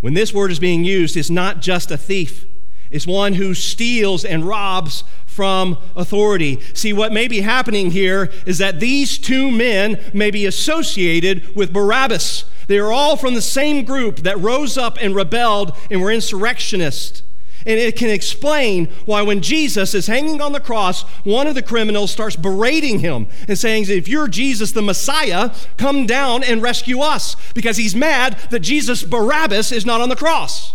when 0.00 0.14
this 0.14 0.32
word 0.32 0.50
is 0.50 0.58
being 0.58 0.84
used, 0.84 1.16
it's 1.16 1.30
not 1.30 1.60
just 1.60 1.90
a 1.90 1.96
thief, 1.96 2.46
it's 2.90 3.06
one 3.06 3.34
who 3.34 3.52
steals 3.54 4.24
and 4.24 4.44
robs 4.44 5.04
from 5.26 5.78
authority. 5.94 6.58
See, 6.74 6.92
what 6.92 7.12
may 7.12 7.28
be 7.28 7.40
happening 7.40 7.90
here 7.90 8.32
is 8.46 8.58
that 8.58 8.80
these 8.80 9.18
two 9.18 9.50
men 9.50 10.00
may 10.14 10.30
be 10.30 10.46
associated 10.46 11.54
with 11.54 11.72
Barabbas 11.72 12.44
they 12.68 12.78
are 12.78 12.92
all 12.92 13.16
from 13.16 13.34
the 13.34 13.42
same 13.42 13.84
group 13.84 14.18
that 14.18 14.38
rose 14.38 14.78
up 14.78 14.98
and 15.00 15.14
rebelled 15.14 15.76
and 15.90 16.00
were 16.00 16.12
insurrectionists. 16.12 17.22
And 17.66 17.78
it 17.78 17.96
can 17.96 18.10
explain 18.10 18.86
why, 19.04 19.22
when 19.22 19.40
Jesus 19.42 19.94
is 19.94 20.06
hanging 20.06 20.40
on 20.40 20.52
the 20.52 20.60
cross, 20.60 21.02
one 21.24 21.46
of 21.46 21.54
the 21.54 21.62
criminals 21.62 22.10
starts 22.10 22.36
berating 22.36 23.00
him 23.00 23.26
and 23.46 23.58
saying, 23.58 23.86
If 23.88 24.08
you're 24.08 24.28
Jesus 24.28 24.72
the 24.72 24.82
Messiah, 24.82 25.50
come 25.76 26.06
down 26.06 26.42
and 26.44 26.62
rescue 26.62 27.00
us. 27.00 27.36
Because 27.54 27.76
he's 27.76 27.94
mad 27.94 28.38
that 28.50 28.60
Jesus 28.60 29.02
Barabbas 29.02 29.72
is 29.72 29.84
not 29.84 30.00
on 30.00 30.08
the 30.08 30.16
cross. 30.16 30.74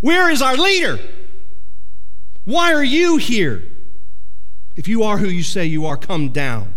Where 0.00 0.30
is 0.30 0.42
our 0.42 0.56
leader? 0.56 0.98
Why 2.44 2.72
are 2.72 2.84
you 2.84 3.18
here? 3.18 3.62
If 4.76 4.88
you 4.88 5.02
are 5.02 5.18
who 5.18 5.28
you 5.28 5.42
say 5.42 5.66
you 5.66 5.86
are, 5.86 5.96
come 5.96 6.30
down. 6.30 6.74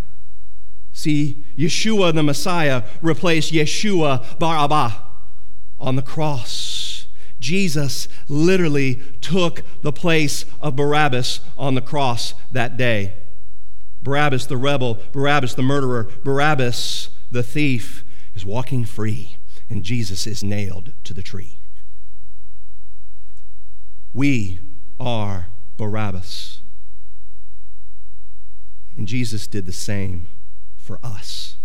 See, 0.91 1.43
Yeshua 1.57 2.13
the 2.13 2.23
Messiah 2.23 2.83
replaced 3.01 3.51
Yeshua 3.51 4.37
Barabbas 4.39 4.93
on 5.79 5.95
the 5.95 6.01
cross. 6.01 6.64
Jesus 7.39 8.07
literally 8.27 8.95
took 9.21 9.61
the 9.81 9.91
place 9.91 10.45
of 10.61 10.75
Barabbas 10.75 11.41
on 11.57 11.75
the 11.75 11.81
cross 11.81 12.33
that 12.51 12.77
day. 12.77 13.13
Barabbas 14.01 14.45
the 14.45 14.57
rebel, 14.57 14.99
Barabbas 15.11 15.55
the 15.55 15.63
murderer, 15.63 16.09
Barabbas 16.23 17.09
the 17.31 17.43
thief 17.43 18.05
is 18.33 18.45
walking 18.45 18.85
free, 18.85 19.37
and 19.69 19.83
Jesus 19.83 20.27
is 20.27 20.43
nailed 20.43 20.93
to 21.03 21.13
the 21.13 21.23
tree. 21.23 21.57
We 24.13 24.59
are 24.99 25.47
Barabbas. 25.77 26.61
And 28.95 29.07
Jesus 29.07 29.47
did 29.47 29.65
the 29.65 29.73
same 29.73 30.27
for 30.77 30.99
us. 31.03 31.57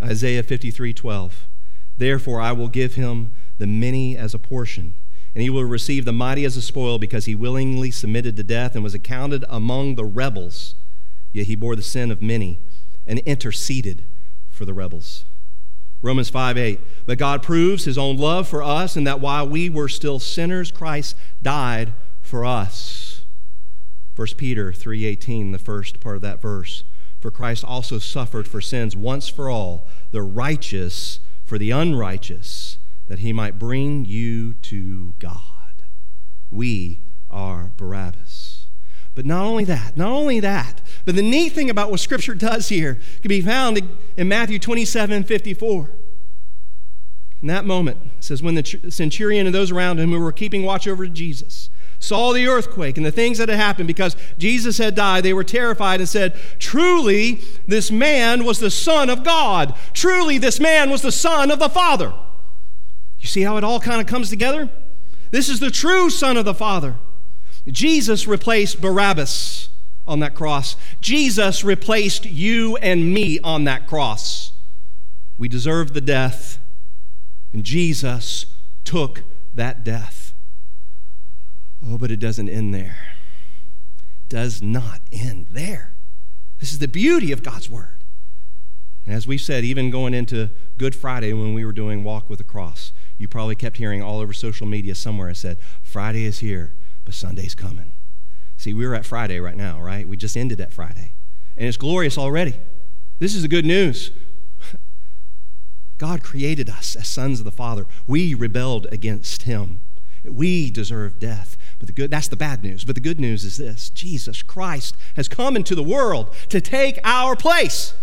Isaiah 0.00 0.42
53 0.42 0.92
12. 0.92 1.46
Therefore, 1.98 2.40
I 2.40 2.52
will 2.52 2.68
give 2.68 2.94
him 2.94 3.32
the 3.58 3.66
many 3.66 4.16
as 4.16 4.34
a 4.34 4.38
portion, 4.38 4.94
and 5.34 5.42
he 5.42 5.50
will 5.50 5.64
receive 5.64 6.04
the 6.04 6.12
mighty 6.12 6.44
as 6.44 6.56
a 6.56 6.62
spoil, 6.62 6.98
because 6.98 7.24
he 7.24 7.34
willingly 7.34 7.90
submitted 7.90 8.36
to 8.36 8.42
death 8.42 8.74
and 8.74 8.84
was 8.84 8.94
accounted 8.94 9.44
among 9.48 9.94
the 9.94 10.04
rebels. 10.04 10.74
Yet 11.32 11.46
he 11.46 11.54
bore 11.54 11.76
the 11.76 11.82
sin 11.82 12.10
of 12.10 12.20
many 12.20 12.58
and 13.06 13.18
interceded 13.20 14.04
for 14.50 14.64
the 14.64 14.74
rebels. 14.74 15.24
Romans 16.02 16.28
5 16.28 16.58
8. 16.58 16.80
But 17.06 17.18
God 17.18 17.42
proves 17.42 17.84
his 17.84 17.96
own 17.96 18.16
love 18.16 18.48
for 18.48 18.62
us, 18.62 18.96
and 18.96 19.06
that 19.06 19.20
while 19.20 19.48
we 19.48 19.70
were 19.70 19.88
still 19.88 20.18
sinners, 20.18 20.70
Christ 20.70 21.16
died 21.42 21.94
for 22.20 22.44
us. 22.44 23.24
1 24.14 24.36
Peter 24.36 24.72
3:18, 24.72 25.52
the 25.52 25.58
first 25.58 26.00
part 26.00 26.16
of 26.16 26.22
that 26.22 26.42
verse. 26.42 26.84
For 27.20 27.30
Christ 27.30 27.64
also 27.64 27.98
suffered 27.98 28.48
for 28.48 28.60
sins 28.60 28.96
once 28.96 29.28
for 29.28 29.48
all, 29.48 29.86
the 30.10 30.22
righteous 30.22 31.20
for 31.44 31.56
the 31.56 31.70
unrighteous, 31.70 32.46
that 33.08 33.20
he 33.20 33.32
might 33.32 33.58
bring 33.58 34.04
you 34.04 34.54
to 34.54 35.14
God. 35.18 35.84
We 36.50 37.00
are 37.30 37.72
Barabbas. 37.76 38.66
But 39.14 39.26
not 39.26 39.44
only 39.44 39.64
that, 39.64 39.96
not 39.96 40.10
only 40.10 40.40
that, 40.40 40.80
but 41.04 41.16
the 41.16 41.22
neat 41.22 41.52
thing 41.52 41.68
about 41.68 41.90
what 41.90 42.00
Scripture 42.00 42.34
does 42.34 42.68
here 42.68 42.98
can 43.20 43.28
be 43.28 43.42
found 43.42 43.82
in 44.16 44.28
Matthew 44.28 44.58
27 44.58 45.24
54. 45.24 45.90
In 47.42 47.48
that 47.48 47.64
moment, 47.64 47.98
it 48.16 48.24
says, 48.24 48.42
When 48.42 48.54
the 48.54 48.64
centurion 48.88 49.46
and 49.46 49.54
those 49.54 49.70
around 49.70 49.98
him 49.98 50.10
who 50.10 50.20
were 50.20 50.32
keeping 50.32 50.62
watch 50.62 50.86
over 50.86 51.06
Jesus 51.06 51.68
saw 51.98 52.32
the 52.32 52.48
earthquake 52.48 52.96
and 52.96 53.06
the 53.06 53.12
things 53.12 53.38
that 53.38 53.48
had 53.48 53.58
happened 53.58 53.86
because 53.86 54.16
Jesus 54.38 54.78
had 54.78 54.94
died, 54.94 55.24
they 55.24 55.32
were 55.32 55.44
terrified 55.44 56.00
and 56.00 56.08
said, 56.08 56.36
Truly, 56.58 57.40
this 57.66 57.90
man 57.90 58.44
was 58.44 58.60
the 58.60 58.70
Son 58.70 59.10
of 59.10 59.24
God. 59.24 59.74
Truly, 59.92 60.38
this 60.38 60.58
man 60.58 60.90
was 60.90 61.02
the 61.02 61.12
Son 61.12 61.50
of 61.50 61.58
the 61.58 61.68
Father. 61.68 62.12
You 63.22 63.28
see 63.28 63.42
how 63.42 63.56
it 63.56 63.62
all 63.62 63.78
kind 63.78 64.00
of 64.00 64.08
comes 64.08 64.28
together? 64.28 64.68
This 65.30 65.48
is 65.48 65.60
the 65.60 65.70
true 65.70 66.10
Son 66.10 66.36
of 66.36 66.44
the 66.44 66.52
Father. 66.52 66.96
Jesus 67.68 68.26
replaced 68.26 68.80
Barabbas 68.80 69.68
on 70.08 70.18
that 70.18 70.34
cross. 70.34 70.76
Jesus 71.00 71.62
replaced 71.62 72.26
you 72.26 72.76
and 72.78 73.14
me 73.14 73.38
on 73.44 73.62
that 73.64 73.86
cross. 73.86 74.52
We 75.38 75.48
deserved 75.48 75.94
the 75.94 76.00
death, 76.00 76.58
and 77.52 77.62
Jesus 77.62 78.46
took 78.84 79.22
that 79.54 79.84
death. 79.84 80.34
Oh, 81.86 81.98
but 81.98 82.10
it 82.10 82.18
doesn't 82.18 82.48
end 82.48 82.74
there. 82.74 82.98
It 84.24 84.28
Does 84.28 84.60
not 84.60 85.00
end 85.12 85.46
there. 85.50 85.94
This 86.58 86.72
is 86.72 86.80
the 86.80 86.88
beauty 86.88 87.30
of 87.30 87.44
God's 87.44 87.70
Word. 87.70 88.02
And 89.06 89.14
as 89.14 89.28
we 89.28 89.38
said, 89.38 89.64
even 89.64 89.90
going 89.90 90.12
into 90.12 90.50
Good 90.76 90.96
Friday 90.96 91.32
when 91.32 91.54
we 91.54 91.64
were 91.64 91.72
doing 91.72 92.02
Walk 92.02 92.28
with 92.28 92.38
the 92.38 92.44
Cross, 92.44 92.92
you 93.18 93.28
probably 93.28 93.54
kept 93.54 93.76
hearing 93.76 94.02
all 94.02 94.20
over 94.20 94.32
social 94.32 94.66
media 94.66 94.94
somewhere 94.94 95.28
I 95.28 95.34
said, 95.34 95.58
Friday 95.82 96.24
is 96.24 96.40
here, 96.40 96.74
but 97.04 97.14
Sunday's 97.14 97.54
coming. 97.54 97.92
See, 98.56 98.74
we're 98.74 98.94
at 98.94 99.04
Friday 99.04 99.40
right 99.40 99.56
now, 99.56 99.80
right? 99.80 100.06
We 100.06 100.16
just 100.16 100.36
ended 100.36 100.60
at 100.60 100.72
Friday. 100.72 101.12
And 101.56 101.68
it's 101.68 101.76
glorious 101.76 102.16
already. 102.16 102.54
This 103.18 103.34
is 103.34 103.42
the 103.42 103.48
good 103.48 103.66
news. 103.66 104.10
God 105.98 106.22
created 106.24 106.68
us 106.68 106.96
as 106.96 107.06
sons 107.06 107.38
of 107.38 107.44
the 107.44 107.52
Father. 107.52 107.86
We 108.06 108.34
rebelled 108.34 108.88
against 108.90 109.42
Him. 109.42 109.80
We 110.24 110.70
deserve 110.70 111.18
death. 111.18 111.56
But 111.78 111.86
the 111.86 111.92
good, 111.92 112.10
that's 112.10 112.28
the 112.28 112.36
bad 112.36 112.62
news. 112.62 112.84
But 112.84 112.94
the 112.94 113.00
good 113.00 113.20
news 113.20 113.44
is 113.44 113.56
this 113.56 113.90
Jesus 113.90 114.42
Christ 114.42 114.96
has 115.16 115.28
come 115.28 115.56
into 115.56 115.74
the 115.74 115.82
world 115.82 116.34
to 116.48 116.60
take 116.60 116.98
our 117.04 117.36
place. 117.36 117.94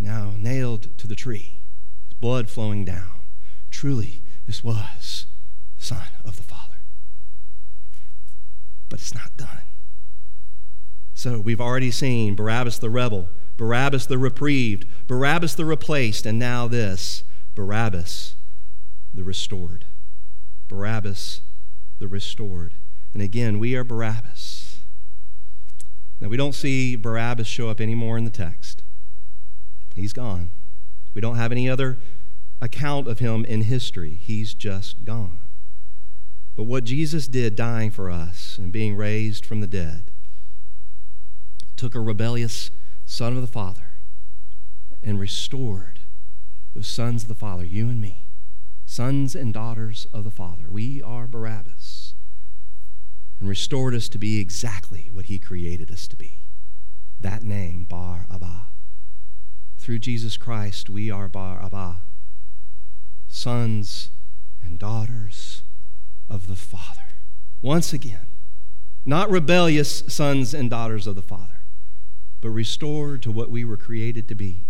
Now 0.00 0.34
nailed 0.36 0.96
to 0.98 1.06
the 1.06 1.14
tree, 1.14 1.54
blood 2.22 2.48
flowing 2.48 2.86
down. 2.86 3.10
Truly, 3.70 4.22
this 4.46 4.64
was 4.64 5.26
the 5.76 5.84
Son 5.84 6.06
of 6.24 6.36
the 6.36 6.42
Father. 6.42 6.78
But 8.88 9.00
it's 9.00 9.14
not 9.14 9.36
done. 9.36 9.62
So 11.12 11.40
we've 11.40 11.60
already 11.60 11.90
seen 11.90 12.34
Barabbas 12.34 12.78
the 12.78 12.88
rebel, 12.88 13.28
Barabbas 13.56 14.06
the 14.06 14.18
reprieved, 14.18 14.86
Barabbas 15.06 15.56
the 15.56 15.64
replaced, 15.64 16.24
and 16.24 16.38
now 16.38 16.68
this 16.68 17.24
Barabbas 17.54 18.36
the 19.12 19.24
restored. 19.24 19.84
Barabbas 20.68 21.42
the 21.98 22.08
restored. 22.08 22.74
And 23.12 23.22
again, 23.22 23.58
we 23.58 23.74
are 23.74 23.84
Barabbas. 23.84 24.78
Now, 26.20 26.28
we 26.28 26.36
don't 26.36 26.54
see 26.54 26.94
Barabbas 26.94 27.48
show 27.48 27.68
up 27.68 27.80
anymore 27.80 28.16
in 28.16 28.22
the 28.22 28.30
text. 28.30 28.84
He's 29.96 30.12
gone. 30.12 30.50
We 31.14 31.20
don't 31.20 31.36
have 31.36 31.52
any 31.52 31.68
other 31.68 31.98
account 32.60 33.08
of 33.08 33.18
him 33.18 33.44
in 33.44 33.62
history. 33.62 34.14
He's 34.14 34.54
just 34.54 35.04
gone. 35.04 35.40
But 36.56 36.64
what 36.64 36.84
Jesus 36.84 37.28
did 37.28 37.56
dying 37.56 37.90
for 37.90 38.10
us 38.10 38.58
and 38.58 38.72
being 38.72 38.96
raised 38.96 39.44
from 39.44 39.60
the 39.60 39.66
dead 39.66 40.10
took 41.76 41.94
a 41.94 42.00
rebellious 42.00 42.70
son 43.04 43.34
of 43.34 43.40
the 43.40 43.46
Father 43.46 43.96
and 45.02 45.18
restored 45.18 46.00
those 46.74 46.86
sons 46.86 47.22
of 47.22 47.28
the 47.28 47.34
Father, 47.34 47.64
you 47.64 47.88
and 47.88 48.00
me 48.00 48.22
sons 48.92 49.34
and 49.34 49.54
daughters 49.54 50.06
of 50.12 50.22
the 50.22 50.30
Father. 50.30 50.64
We 50.68 51.00
are 51.00 51.26
Barabbas. 51.26 52.14
And 53.40 53.48
restored 53.48 53.94
us 53.94 54.08
to 54.10 54.18
be 54.18 54.38
exactly 54.38 55.08
what 55.10 55.26
He 55.26 55.38
created 55.38 55.90
us 55.90 56.06
to 56.08 56.16
be. 56.16 56.40
That 57.18 57.42
name, 57.42 57.84
Bar 57.84 58.26
Abba. 58.30 58.66
Through 59.82 59.98
Jesus 59.98 60.36
Christ, 60.36 60.88
we 60.88 61.10
are 61.10 61.26
Bar 61.26 61.60
Abba, 61.60 62.02
sons 63.26 64.10
and 64.62 64.78
daughters 64.78 65.64
of 66.28 66.46
the 66.46 66.54
Father. 66.54 67.16
Once 67.60 67.92
again, 67.92 68.28
not 69.04 69.28
rebellious 69.28 70.04
sons 70.06 70.54
and 70.54 70.70
daughters 70.70 71.08
of 71.08 71.16
the 71.16 71.20
Father, 71.20 71.64
but 72.40 72.50
restored 72.50 73.24
to 73.24 73.32
what 73.32 73.50
we 73.50 73.64
were 73.64 73.76
created 73.76 74.28
to 74.28 74.36
be. 74.36 74.66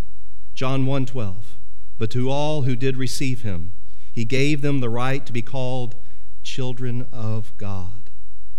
John 0.55 0.87
1:12. 0.87 1.59
But 1.99 2.11
to 2.13 2.31
all 2.31 2.63
who 2.63 2.75
did 2.75 2.97
receive 2.97 3.43
him, 3.43 3.73
he 4.11 4.25
gave 4.25 4.63
them 4.63 4.81
the 4.81 4.89
right 4.89 5.27
to 5.27 5.33
be 5.35 5.43
called 5.43 5.95
children 6.43 7.03
of 7.13 7.53
God 7.59 8.09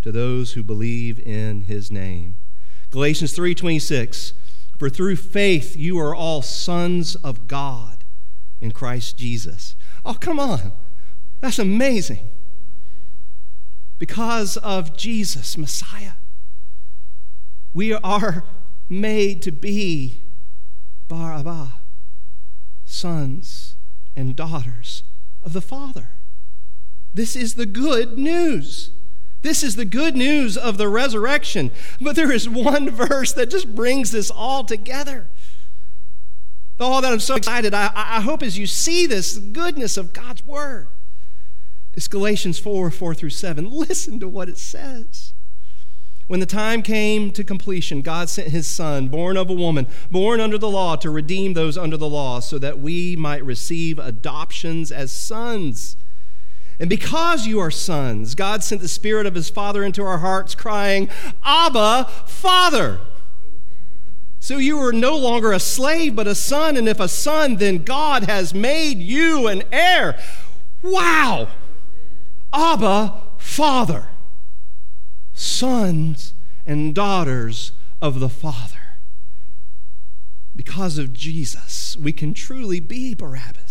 to 0.04 0.12
those 0.12 0.54
who 0.54 0.62
believe 0.62 1.18
in 1.18 1.64
his 1.64 1.90
name. 1.90 2.38
Galatians 2.92 3.34
3:26 3.34 4.34
For 4.84 4.90
through 4.90 5.16
faith 5.16 5.78
you 5.78 5.98
are 5.98 6.14
all 6.14 6.42
sons 6.42 7.16
of 7.16 7.48
God 7.48 8.04
in 8.60 8.72
Christ 8.72 9.18
Jesus. 9.18 9.78
Oh, 10.04 10.16
come 10.16 10.42
on. 10.42 10.74
That's 11.40 11.58
amazing. 11.58 12.28
Because 13.98 14.58
of 14.58 14.98
Jesus, 14.98 15.58
Messiah, 15.58 16.16
we 17.74 17.94
are 17.94 18.44
made 18.90 19.42
to 19.44 19.54
be 19.54 20.18
Bar 21.08 21.32
Abba, 21.32 21.76
sons 22.84 23.78
and 24.18 24.36
daughters 24.36 25.04
of 25.44 25.54
the 25.54 25.62
Father. 25.62 26.10
This 27.14 27.38
is 27.38 27.54
the 27.54 27.66
good 27.66 28.18
news. 28.18 28.92
This 29.44 29.62
is 29.62 29.76
the 29.76 29.86
good 29.86 30.16
news 30.16 30.58
of 30.58 30.78
the 30.78 30.90
resurrection. 30.90 31.70
But 32.02 32.16
there 32.16 32.32
is 32.32 32.50
one 32.50 32.90
verse 32.90 33.32
that 33.34 33.52
just 33.52 33.76
brings 33.76 34.12
this 34.12 34.32
all 34.32 34.64
together. 34.64 35.30
Oh, 36.80 37.00
that 37.02 37.14
I'm 37.14 37.20
so 37.20 37.36
excited. 37.36 37.74
I, 37.74 37.92
I 37.94 38.22
hope 38.22 38.42
as 38.42 38.58
you 38.58 38.66
see 38.66 39.06
this 39.06 39.38
goodness 39.38 39.96
of 39.96 40.12
God's 40.12 40.46
Word, 40.46 40.88
It's 41.94 42.08
Galatians 42.08 42.58
4 42.58 42.90
4 42.90 43.14
through 43.14 43.30
7. 43.30 43.70
Listen 43.70 44.20
to 44.20 44.28
what 44.28 44.50
it 44.50 44.58
says. 44.58 45.34
When 46.28 46.40
the 46.40 46.46
time 46.46 46.82
came 46.82 47.32
to 47.32 47.44
completion, 47.44 48.02
God 48.02 48.30
sent 48.30 48.50
his 48.50 48.66
Son, 48.66 49.10
born 49.10 49.36
of 49.36 49.50
a 49.50 49.54
woman, 49.54 49.88
born 50.10 50.40
under 50.40 50.58
the 50.58 50.70
law, 50.70 50.96
to 50.96 51.10
redeem 51.10 51.54
those 51.54 51.78
under 51.78 51.98
the 51.98 52.10
law, 52.10 52.40
so 52.40 52.58
that 52.60 52.80
we 52.80 53.16
might 53.18 53.44
receive 53.44 54.00
adoptions 54.00 54.92
as 54.92 55.12
sons. 55.12 55.98
And 56.84 56.90
because 56.90 57.48
you 57.48 57.62
are 57.62 57.72
sons, 57.72 58.36
God 58.36 58.62
sent 58.62 58.82
the 58.82 58.90
Spirit 58.90 59.26
of 59.26 59.36
his 59.36 59.50
Father 59.50 59.86
into 59.86 60.04
our 60.04 60.18
hearts, 60.18 60.54
crying, 60.54 61.08
Abba, 61.42 62.10
Father. 62.28 63.00
So 64.42 64.58
you 64.58 64.78
are 64.80 64.92
no 64.92 65.16
longer 65.16 65.54
a 65.54 65.62
slave, 65.62 66.14
but 66.14 66.28
a 66.28 66.36
son. 66.36 66.76
And 66.76 66.90
if 66.90 67.00
a 67.00 67.08
son, 67.08 67.56
then 67.56 67.86
God 67.86 68.26
has 68.26 68.54
made 68.54 68.98
you 68.98 69.48
an 69.48 69.64
heir. 69.72 70.20
Wow! 70.82 71.48
Abba, 72.52 73.22
Father 73.38 74.10
sons 75.34 76.34
and 76.66 76.94
daughters 76.94 77.72
of 78.02 78.20
the 78.20 78.28
Father. 78.28 79.00
Because 80.54 80.98
of 80.98 81.14
Jesus, 81.14 81.96
we 81.98 82.12
can 82.12 82.34
truly 82.34 82.82
be 82.82 83.14
Barabbas. 83.14 83.63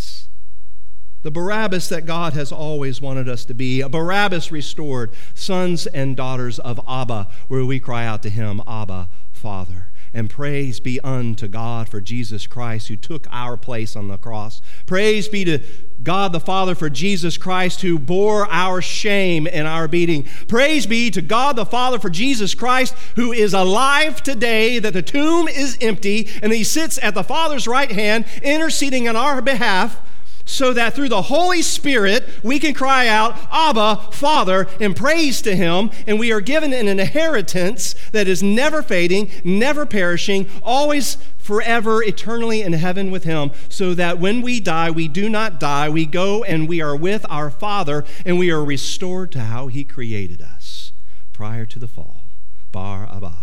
The 1.22 1.30
Barabbas 1.30 1.88
that 1.88 2.04
God 2.04 2.32
has 2.32 2.50
always 2.50 3.00
wanted 3.00 3.28
us 3.28 3.44
to 3.44 3.54
be, 3.54 3.80
a 3.80 3.88
Barabbas 3.88 4.50
restored, 4.50 5.12
sons 5.35 5.87
and 5.87 6.16
daughters 6.16 6.58
of 6.58 6.80
Abba, 6.88 7.28
where 7.46 7.64
we 7.64 7.78
cry 7.78 8.04
out 8.04 8.22
to 8.24 8.30
him, 8.30 8.61
Abba, 8.66 9.08
Father. 9.30 9.87
And 10.14 10.28
praise 10.28 10.78
be 10.78 11.00
unto 11.00 11.48
God 11.48 11.88
for 11.88 12.00
Jesus 12.00 12.46
Christ 12.46 12.88
who 12.88 12.96
took 12.96 13.26
our 13.30 13.56
place 13.56 13.96
on 13.96 14.08
the 14.08 14.18
cross. 14.18 14.61
Praise 14.85 15.26
be 15.26 15.44
to 15.46 15.61
God 16.02 16.32
the 16.32 16.40
Father 16.40 16.74
for 16.74 16.90
Jesus 16.90 17.38
Christ 17.38 17.80
who 17.80 17.98
bore 17.98 18.46
our 18.50 18.82
shame 18.82 19.48
and 19.50 19.66
our 19.66 19.88
beating. 19.88 20.24
Praise 20.48 20.87
be 20.87 21.11
to 21.12 21.22
God 21.22 21.56
the 21.56 21.64
Father 21.64 21.98
for 21.98 22.11
Jesus 22.11 22.54
Christ 22.54 22.94
who 23.16 23.32
is 23.32 23.54
alive 23.54 24.22
today, 24.22 24.78
that 24.80 24.92
the 24.92 25.02
tomb 25.02 25.48
is 25.48 25.78
empty, 25.80 26.28
and 26.42 26.52
he 26.52 26.64
sits 26.64 26.98
at 27.02 27.14
the 27.14 27.24
Father's 27.24 27.66
right 27.66 27.92
hand 27.92 28.26
interceding 28.42 29.08
on 29.08 29.16
our 29.16 29.40
behalf 29.40 29.98
so 30.44 30.72
that 30.72 30.94
through 30.94 31.09
the 31.09 31.22
Holy 31.22 31.62
Spirit 31.62 32.28
we 32.42 32.59
can 32.59 32.74
cry 32.74 33.09
out, 33.09 33.37
Abba, 33.50 34.12
Father, 34.12 34.66
and 34.81 34.96
praise 34.96 35.42
to 35.42 35.55
Him, 35.55 35.90
and 36.07 36.18
we 36.18 36.33
are 36.33 36.40
given 36.40 36.72
an 36.72 36.88
inheritance 36.88 37.94
that 38.12 38.28
is 38.28 38.42
never 38.42 38.83
fading, 38.83 39.31
never 39.44 39.87
perishing, 39.87 40.48
always 40.62 41.16
forever, 41.38 42.02
eternally 42.02 42.62
in 42.62 42.72
heaven 42.72 43.11
with 43.11 43.24
Him, 43.24 43.50
so 43.68 43.94
that 43.94 44.18
when 44.18 44.42
we 44.42 44.61
die, 44.61 44.90
we 44.90 45.09
do 45.09 45.28
not 45.28 45.59
die. 45.59 45.88
We 45.88 46.07
go 46.07 46.44
and 46.44 46.68
we 46.68 46.81
are 46.81 46.96
with 46.96 47.26
our 47.28 47.50
Father, 47.50 48.05
and 48.24 48.38
we 48.38 48.50
are 48.50 48.64
restored 48.64 49.33
to 49.33 49.40
how 49.40 49.66
He 49.66 49.85
created 49.85 50.40
us 50.40 50.92
prior 51.33 51.66
to 51.66 51.78
the 51.78 51.88
fall. 51.88 52.24
Bar 52.70 53.09
Abba, 53.12 53.35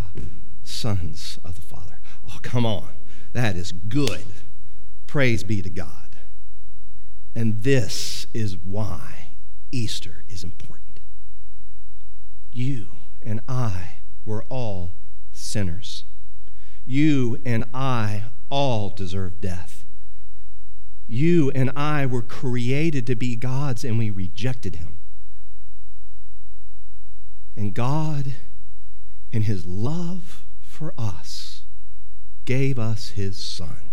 sons 0.64 1.40
of 1.44 1.56
the 1.56 1.62
Father. 1.62 2.00
Oh, 2.30 2.40
come 2.42 2.66
on. 2.66 2.90
That 3.34 3.56
is 3.56 3.72
good. 3.72 4.26
Praise 5.06 5.44
be 5.44 5.62
to 5.62 5.70
God. 5.70 6.09
And 7.36 7.64
this 7.64 8.26
is 8.34 8.58
why 8.58 9.36
Easter 9.72 10.24
is 10.28 10.44
important. 10.44 11.00
You 12.52 12.88
and 13.22 13.42
I 13.48 14.00
were 14.26 14.44
all 14.50 14.94
sinners. 15.32 16.06
You 16.86 17.40
and 17.46 17.66
I 17.74 18.24
all 18.50 18.90
deserve 18.90 19.42
death. 19.42 19.86
You 21.08 21.52
and 21.56 21.72
I 21.76 22.06
were 22.06 22.22
created 22.22 23.08
to 23.08 23.16
be 23.16 23.36
God's, 23.36 23.84
and 23.84 23.98
we 23.98 24.10
rejected 24.10 24.76
Him. 24.76 24.98
And 27.56 27.74
God, 27.74 28.36
in 29.32 29.44
His 29.44 29.66
love 29.66 30.46
for 30.62 30.94
us, 30.98 31.64
gave 32.46 32.80
us 32.80 33.10
His 33.10 33.44
Son, 33.44 33.90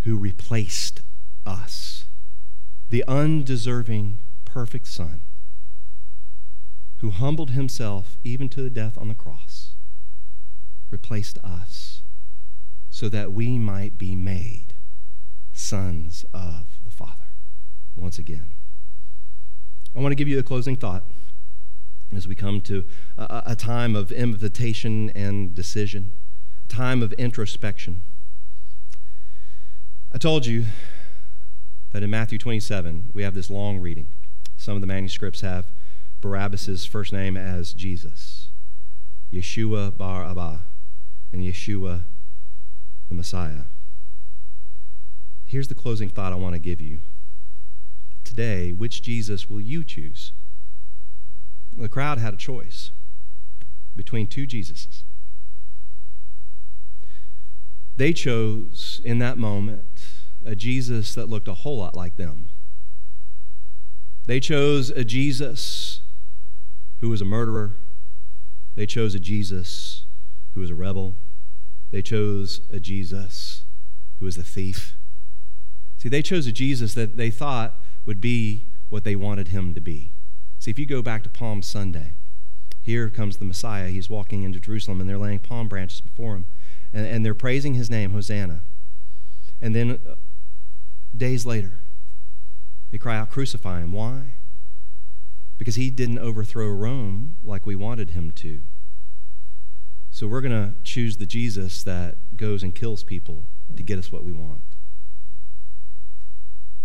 who 0.00 0.16
replaced 0.16 1.02
us, 1.46 2.06
the 2.90 3.04
undeserving, 3.08 4.18
perfect 4.44 4.88
Son, 4.88 5.20
who 6.98 7.10
humbled 7.10 7.50
himself 7.50 8.16
even 8.24 8.48
to 8.48 8.62
the 8.62 8.70
death 8.70 8.96
on 8.96 9.08
the 9.08 9.14
cross, 9.14 9.74
replaced 10.90 11.38
us 11.44 12.02
so 12.90 13.08
that 13.08 13.32
we 13.32 13.58
might 13.58 13.98
be 13.98 14.14
made 14.14 14.74
sons 15.52 16.24
of 16.32 16.78
the 16.84 16.90
Father 16.90 17.26
once 17.96 18.18
again. 18.18 18.50
I 19.94 20.00
want 20.00 20.12
to 20.12 20.16
give 20.16 20.28
you 20.28 20.38
a 20.38 20.42
closing 20.42 20.76
thought 20.76 21.04
as 22.14 22.28
we 22.28 22.34
come 22.34 22.60
to 22.62 22.84
a, 23.16 23.42
a 23.46 23.56
time 23.56 23.96
of 23.96 24.12
invitation 24.12 25.10
and 25.10 25.54
decision, 25.54 26.12
a 26.68 26.72
time 26.72 27.02
of 27.02 27.12
introspection. 27.14 28.02
I 30.12 30.18
told 30.18 30.46
you 30.46 30.66
that 31.94 32.02
in 32.02 32.10
Matthew 32.10 32.38
27, 32.38 33.10
we 33.14 33.22
have 33.22 33.34
this 33.34 33.48
long 33.48 33.78
reading. 33.78 34.08
Some 34.56 34.74
of 34.74 34.80
the 34.80 34.86
manuscripts 34.86 35.42
have 35.42 35.70
Barabbas' 36.20 36.84
first 36.84 37.12
name 37.12 37.36
as 37.36 37.72
Jesus, 37.72 38.48
Yeshua 39.32 39.96
bar 39.96 40.24
Abba, 40.24 40.62
and 41.32 41.40
Yeshua 41.40 42.02
the 43.08 43.14
Messiah. 43.14 43.66
Here's 45.44 45.68
the 45.68 45.76
closing 45.76 46.08
thought 46.08 46.32
I 46.32 46.36
want 46.36 46.54
to 46.54 46.58
give 46.58 46.80
you. 46.80 46.98
Today, 48.24 48.72
which 48.72 49.00
Jesus 49.00 49.48
will 49.48 49.60
you 49.60 49.84
choose? 49.84 50.32
The 51.78 51.88
crowd 51.88 52.18
had 52.18 52.34
a 52.34 52.38
choice 52.38 52.90
between 53.94 54.26
two 54.26 54.48
Jesuses. 54.48 55.04
They 57.96 58.12
chose 58.12 59.00
in 59.04 59.20
that 59.20 59.38
moment 59.38 59.93
a 60.44 60.54
Jesus 60.54 61.14
that 61.14 61.28
looked 61.28 61.48
a 61.48 61.54
whole 61.54 61.78
lot 61.78 61.94
like 61.94 62.16
them. 62.16 62.48
They 64.26 64.40
chose 64.40 64.90
a 64.90 65.04
Jesus 65.04 66.00
who 67.00 67.10
was 67.10 67.20
a 67.20 67.26
murderer. 67.26 67.76
They 68.74 68.86
chose 68.86 69.14
a 69.14 69.20
Jesus 69.20 70.04
who 70.52 70.60
was 70.60 70.70
a 70.70 70.74
rebel. 70.74 71.16
They 71.90 72.02
chose 72.02 72.60
a 72.72 72.80
Jesus 72.80 73.64
who 74.18 74.24
was 74.24 74.38
a 74.38 74.42
thief. 74.42 74.96
See, 75.98 76.08
they 76.08 76.22
chose 76.22 76.46
a 76.46 76.52
Jesus 76.52 76.94
that 76.94 77.16
they 77.16 77.30
thought 77.30 77.80
would 78.06 78.20
be 78.20 78.66
what 78.88 79.04
they 79.04 79.16
wanted 79.16 79.48
him 79.48 79.74
to 79.74 79.80
be. 79.80 80.12
See, 80.58 80.70
if 80.70 80.78
you 80.78 80.86
go 80.86 81.02
back 81.02 81.22
to 81.24 81.28
Palm 81.28 81.62
Sunday, 81.62 82.14
here 82.82 83.08
comes 83.08 83.38
the 83.38 83.44
Messiah. 83.44 83.88
He's 83.88 84.10
walking 84.10 84.42
into 84.42 84.60
Jerusalem, 84.60 85.00
and 85.00 85.08
they're 85.08 85.18
laying 85.18 85.38
palm 85.38 85.68
branches 85.68 86.00
before 86.00 86.34
him, 86.36 86.46
and, 86.92 87.06
and 87.06 87.24
they're 87.24 87.34
praising 87.34 87.74
his 87.74 87.88
name, 87.88 88.12
Hosanna. 88.12 88.62
And 89.60 89.74
then 89.74 89.98
days 91.16 91.46
later, 91.46 91.80
they 92.90 92.98
cry 92.98 93.16
out, 93.16 93.30
Crucify 93.30 93.80
him. 93.80 93.92
Why? 93.92 94.34
Because 95.58 95.76
he 95.76 95.90
didn't 95.90 96.18
overthrow 96.18 96.68
Rome 96.68 97.36
like 97.44 97.66
we 97.66 97.76
wanted 97.76 98.10
him 98.10 98.30
to. 98.32 98.62
So 100.10 100.28
we're 100.28 100.40
going 100.40 100.52
to 100.52 100.74
choose 100.84 101.16
the 101.16 101.26
Jesus 101.26 101.82
that 101.82 102.36
goes 102.36 102.62
and 102.62 102.74
kills 102.74 103.02
people 103.02 103.44
to 103.74 103.82
get 103.82 103.98
us 103.98 104.12
what 104.12 104.24
we 104.24 104.32
want. 104.32 104.62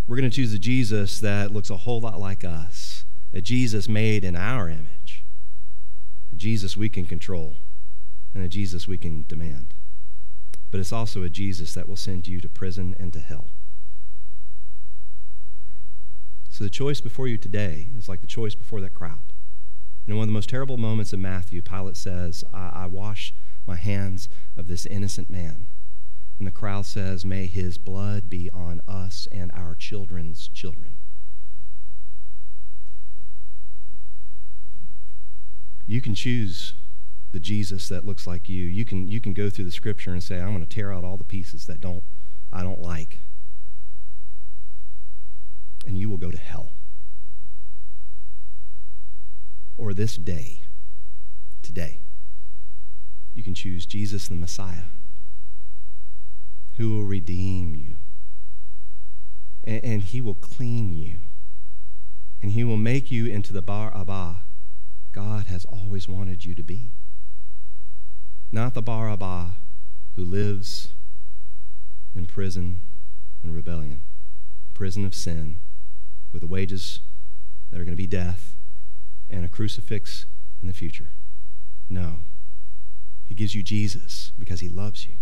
We're 0.07 0.15
going 0.15 0.29
to 0.29 0.35
choose 0.35 0.51
a 0.51 0.57
Jesus 0.57 1.19
that 1.19 1.51
looks 1.53 1.69
a 1.69 1.77
whole 1.77 2.01
lot 2.01 2.19
like 2.19 2.43
us, 2.43 3.05
a 3.31 3.41
Jesus 3.41 3.87
made 3.87 4.23
in 4.23 4.35
our 4.35 4.67
image, 4.67 5.23
a 6.33 6.35
Jesus 6.35 6.75
we 6.75 6.89
can 6.89 7.05
control, 7.05 7.57
and 8.33 8.43
a 8.43 8.49
Jesus 8.49 8.87
we 8.87 8.97
can 8.97 9.25
demand. 9.27 9.75
But 10.71 10.79
it's 10.79 10.91
also 10.91 11.21
a 11.21 11.29
Jesus 11.29 11.75
that 11.75 11.87
will 11.87 11.95
send 11.95 12.27
you 12.27 12.41
to 12.41 12.49
prison 12.49 12.95
and 12.99 13.13
to 13.13 13.19
hell. 13.19 13.49
So 16.59 16.65
the 16.65 16.69
choice 16.69 16.99
before 16.99 17.29
you 17.29 17.37
today 17.37 17.87
is 17.95 18.09
like 18.09 18.19
the 18.19 18.27
choice 18.27 18.53
before 18.53 18.81
that 18.81 18.93
crowd. 18.93 19.31
And 20.05 20.09
in 20.11 20.17
one 20.17 20.23
of 20.23 20.27
the 20.27 20.33
most 20.33 20.49
terrible 20.49 20.75
moments 20.75 21.13
of 21.13 21.19
Matthew, 21.21 21.61
Pilate 21.61 21.95
says, 21.95 22.43
I, 22.53 22.71
I 22.73 22.85
wash 22.85 23.33
my 23.65 23.77
hands 23.77 24.27
of 24.57 24.67
this 24.67 24.85
innocent 24.85 25.29
man. 25.29 25.67
And 26.37 26.45
the 26.45 26.51
crowd 26.51 26.85
says, 26.85 27.23
May 27.23 27.45
his 27.45 27.77
blood 27.77 28.29
be 28.29 28.49
on 28.51 28.81
us 28.89 29.25
and 29.31 29.51
our 29.53 29.73
children's 29.73 30.49
children. 30.49 30.97
You 35.87 36.01
can 36.01 36.13
choose 36.13 36.73
the 37.31 37.39
Jesus 37.39 37.87
that 37.87 38.05
looks 38.05 38.27
like 38.27 38.49
you. 38.49 38.65
You 38.65 38.83
can, 38.83 39.07
you 39.07 39.21
can 39.21 39.31
go 39.31 39.49
through 39.49 39.63
the 39.63 39.71
scripture 39.71 40.11
and 40.11 40.21
say, 40.21 40.41
I'm 40.41 40.49
going 40.49 40.59
to 40.59 40.65
tear 40.65 40.91
out 40.91 41.05
all 41.05 41.15
the 41.15 41.23
pieces 41.23 41.67
that 41.67 41.79
don't, 41.79 42.03
I 42.51 42.63
don't 42.63 42.81
like 42.81 43.19
and 45.89 45.97
you 45.97 46.07
will 46.07 46.17
go 46.17 46.29
to 46.29 46.37
hell. 46.37 46.69
Or 49.75 49.95
this 49.95 50.15
day, 50.17 50.61
today, 51.63 52.01
you 53.33 53.41
can 53.41 53.55
choose 53.55 53.87
Jesus 53.87 54.27
the 54.27 54.35
Messiah 54.35 54.83
who 56.77 56.91
will 56.95 57.05
redeem 57.05 57.73
you 57.73 57.95
and, 59.63 59.83
and 59.83 60.03
he 60.03 60.21
will 60.21 60.35
clean 60.35 60.93
you 60.93 61.17
and 62.41 62.51
he 62.51 62.63
will 62.63 62.77
make 62.77 63.09
you 63.09 63.25
into 63.25 63.51
the 63.51 63.61
Bar 63.61 63.91
Abba 63.95 64.43
God 65.11 65.47
has 65.47 65.65
always 65.65 66.07
wanted 66.07 66.45
you 66.45 66.53
to 66.53 66.61
be. 66.61 66.91
Not 68.51 68.75
the 68.75 68.83
Bar 68.83 69.09
Abba 69.09 69.53
who 70.15 70.23
lives 70.23 70.93
in 72.13 72.27
prison 72.27 72.81
and 73.41 73.55
rebellion, 73.55 74.01
prison 74.75 75.03
of 75.03 75.15
sin, 75.15 75.59
with 76.31 76.41
the 76.41 76.47
wages 76.47 76.99
that 77.71 77.79
are 77.79 77.85
going 77.85 77.95
to 77.95 78.01
be 78.01 78.07
death 78.07 78.55
and 79.29 79.45
a 79.45 79.49
crucifix 79.49 80.25
in 80.61 80.67
the 80.67 80.73
future. 80.73 81.09
No. 81.89 82.19
He 83.25 83.35
gives 83.35 83.55
you 83.55 83.63
Jesus 83.63 84.31
because 84.37 84.59
he 84.59 84.69
loves 84.69 85.05
you. 85.05 85.13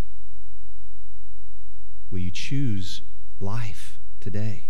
Will 2.09 2.19
you 2.19 2.31
choose 2.31 3.01
life 3.39 3.99
today? 4.19 4.69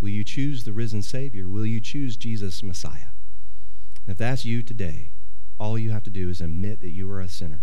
Will 0.00 0.08
you 0.08 0.24
choose 0.24 0.64
the 0.64 0.72
risen 0.72 1.02
Savior? 1.02 1.48
Will 1.48 1.66
you 1.66 1.80
choose 1.80 2.16
Jesus 2.16 2.62
Messiah? 2.62 3.12
And 4.06 4.12
if 4.12 4.18
that's 4.18 4.44
you 4.44 4.62
today, 4.62 5.10
all 5.58 5.78
you 5.78 5.92
have 5.92 6.02
to 6.04 6.10
do 6.10 6.28
is 6.28 6.40
admit 6.40 6.80
that 6.80 6.90
you 6.90 7.10
are 7.10 7.20
a 7.20 7.28
sinner. 7.28 7.62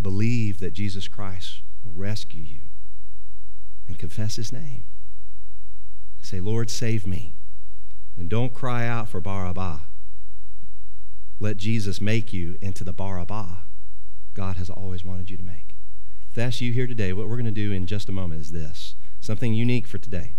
Believe 0.00 0.60
that 0.60 0.72
Jesus 0.72 1.08
Christ 1.08 1.62
will 1.84 1.92
rescue 1.92 2.42
you 2.42 2.60
and 3.86 3.98
confess 3.98 4.36
his 4.36 4.52
name. 4.52 4.84
Say, 6.20 6.40
Lord, 6.40 6.70
save 6.70 7.06
me. 7.06 7.34
And 8.16 8.28
don't 8.28 8.54
cry 8.54 8.86
out 8.86 9.08
for 9.08 9.20
Barabbas. 9.20 9.80
Let 11.38 11.58
Jesus 11.58 12.00
make 12.00 12.32
you 12.32 12.56
into 12.60 12.82
the 12.82 12.92
Barabbas 12.92 13.58
God 14.36 14.58
has 14.58 14.68
always 14.68 15.02
wanted 15.02 15.30
you 15.30 15.38
to 15.38 15.42
make. 15.42 15.74
If 16.28 16.34
that's 16.34 16.60
you 16.60 16.70
here 16.70 16.86
today, 16.86 17.14
what 17.14 17.26
we're 17.26 17.36
going 17.36 17.46
to 17.46 17.50
do 17.50 17.72
in 17.72 17.86
just 17.86 18.10
a 18.10 18.12
moment 18.12 18.42
is 18.42 18.52
this 18.52 18.94
something 19.18 19.54
unique 19.54 19.86
for 19.86 19.96
today. 19.96 20.34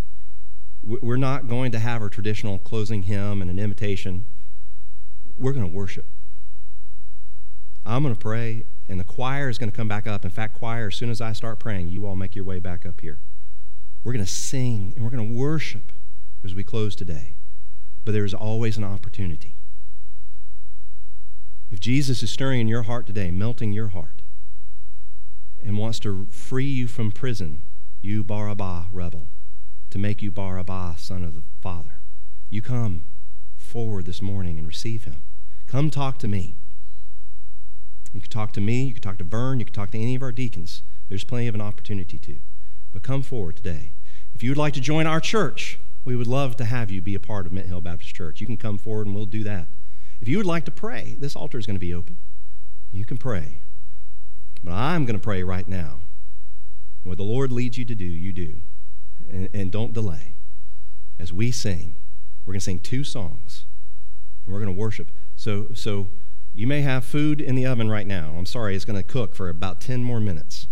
We're 0.84 1.18
not 1.18 1.48
going 1.48 1.72
to 1.72 1.80
have 1.80 2.02
our 2.04 2.10
traditional 2.10 2.60
closing 2.60 3.04
hymn 3.04 3.42
and 3.42 3.50
an 3.50 3.58
invitation. 3.58 4.26
We're 5.36 5.52
going 5.52 5.68
to 5.68 5.76
worship. 5.76 6.06
I'm 7.86 8.04
going 8.04 8.14
to 8.14 8.20
pray, 8.20 8.66
and 8.88 9.00
the 9.00 9.04
choir 9.04 9.50
is 9.50 9.58
going 9.58 9.72
to 9.72 9.76
come 9.76 9.88
back 9.88 10.06
up. 10.06 10.24
In 10.24 10.32
fact, 10.32 10.54
choir, 10.54 10.88
as 10.88 10.96
soon 10.96 11.10
as 11.10 11.20
I 11.20 11.34
start 11.34 11.58
praying, 11.58 11.90
you 11.90 12.06
all 12.06 12.16
make 12.16 12.36
your 12.36 12.46
way 12.46 12.60
back 12.60 12.86
up 12.86 13.02
here. 13.02 13.18
We're 14.08 14.14
going 14.14 14.26
to 14.26 14.32
sing 14.32 14.94
and 14.96 15.04
we're 15.04 15.12
going 15.12 15.34
to 15.34 15.38
worship 15.38 15.92
as 16.42 16.56
we 16.56 16.64
close 16.64 16.96
today. 16.96 17.34
But 18.06 18.14
there's 18.14 18.34
always 18.34 18.78
an 18.78 18.86
opportunity. 18.86 19.56
If 21.70 21.82
Jesus 21.82 22.24
is 22.24 22.32
stirring 22.32 22.62
in 22.62 22.70
your 22.70 22.84
heart 22.84 23.06
today, 23.06 23.32
melting 23.32 23.74
your 23.74 23.90
heart, 23.90 24.22
and 25.62 25.78
wants 25.78 26.00
to 26.00 26.26
free 26.28 26.70
you 26.70 26.88
from 26.88 27.12
prison, 27.12 27.64
you 28.02 28.24
Barabbas 28.24 28.86
rebel, 28.94 29.28
to 29.90 30.00
make 30.00 30.22
you 30.22 30.32
Barabbas, 30.32 31.02
son 31.02 31.26
of 31.26 31.36
the 31.36 31.44
Father, 31.60 32.00
you 32.50 32.62
come 32.62 33.04
forward 33.58 34.06
this 34.06 34.22
morning 34.22 34.58
and 34.58 34.66
receive 34.66 35.04
him. 35.04 35.18
Come 35.68 35.92
talk 35.92 36.18
to 36.20 36.30
me. 36.30 36.56
You 38.14 38.22
can 38.22 38.30
talk 38.30 38.54
to 38.54 38.62
me, 38.62 38.86
you 38.86 38.94
can 38.94 39.04
talk 39.04 39.18
to 39.18 39.26
Vern, 39.26 39.60
you 39.60 39.66
can 39.66 39.76
talk 39.76 39.92
to 39.92 40.00
any 40.00 40.16
of 40.16 40.24
our 40.24 40.32
deacons. 40.32 40.82
There's 41.10 41.26
plenty 41.26 41.50
of 41.50 41.56
an 41.56 41.62
opportunity 41.62 42.18
to. 42.20 42.40
But 42.94 43.04
come 43.04 43.22
forward 43.22 43.58
today. 43.58 43.92
If 44.38 44.44
you 44.44 44.52
would 44.52 44.58
like 44.58 44.76
to 44.76 44.80
join 44.80 45.08
our 45.08 45.20
church, 45.20 45.80
we 46.06 46.16
would 46.16 46.28
love 46.28 46.58
to 46.58 46.66
have 46.66 46.92
you 46.92 47.02
be 47.02 47.16
a 47.16 47.20
part 47.20 47.48
of 47.48 47.52
Mint 47.52 47.66
Hill 47.66 47.82
Baptist 47.82 48.14
Church. 48.14 48.40
You 48.40 48.46
can 48.46 48.56
come 48.56 48.78
forward 48.78 49.08
and 49.08 49.16
we'll 49.16 49.26
do 49.26 49.44
that. 49.44 49.66
If 50.22 50.28
you 50.28 50.38
would 50.38 50.46
like 50.46 50.64
to 50.66 50.72
pray, 50.72 51.16
this 51.20 51.36
altar 51.36 51.58
is 51.58 51.66
going 51.66 51.76
to 51.76 51.80
be 51.80 51.92
open. 51.92 52.18
You 52.92 53.04
can 53.04 53.18
pray. 53.18 53.62
But 54.64 54.74
I'm 54.74 55.06
going 55.06 55.18
to 55.18 55.24
pray 55.24 55.42
right 55.42 55.68
now. 55.68 56.02
And 57.04 57.10
what 57.10 57.18
the 57.18 57.24
Lord 57.24 57.52
leads 57.52 57.80
you 57.80 57.86
to 57.86 57.96
do, 57.96 58.06
you 58.06 58.32
do. 58.32 58.58
And, 59.28 59.50
and 59.56 59.72
don't 59.72 59.92
delay. 59.92 60.36
As 61.18 61.34
we 61.34 61.50
sing, 61.50 61.96
we're 62.46 62.54
going 62.54 62.60
to 62.60 62.64
sing 62.64 62.78
two 62.78 63.04
songs 63.04 63.66
and 64.46 64.54
we're 64.54 64.62
going 64.62 64.76
to 64.76 64.80
worship. 64.80 65.10
So, 65.36 65.70
so 65.74 66.10
you 66.54 66.68
may 66.68 66.82
have 66.82 67.06
food 67.06 67.42
in 67.42 67.56
the 67.56 67.66
oven 67.66 67.90
right 67.90 68.06
now. 68.06 68.36
I'm 68.38 68.46
sorry, 68.46 68.76
it's 68.76 68.86
going 68.86 68.98
to 68.98 69.04
cook 69.04 69.34
for 69.34 69.50
about 69.50 69.82
10 69.82 70.04
more 70.04 70.20
minutes. 70.20 70.68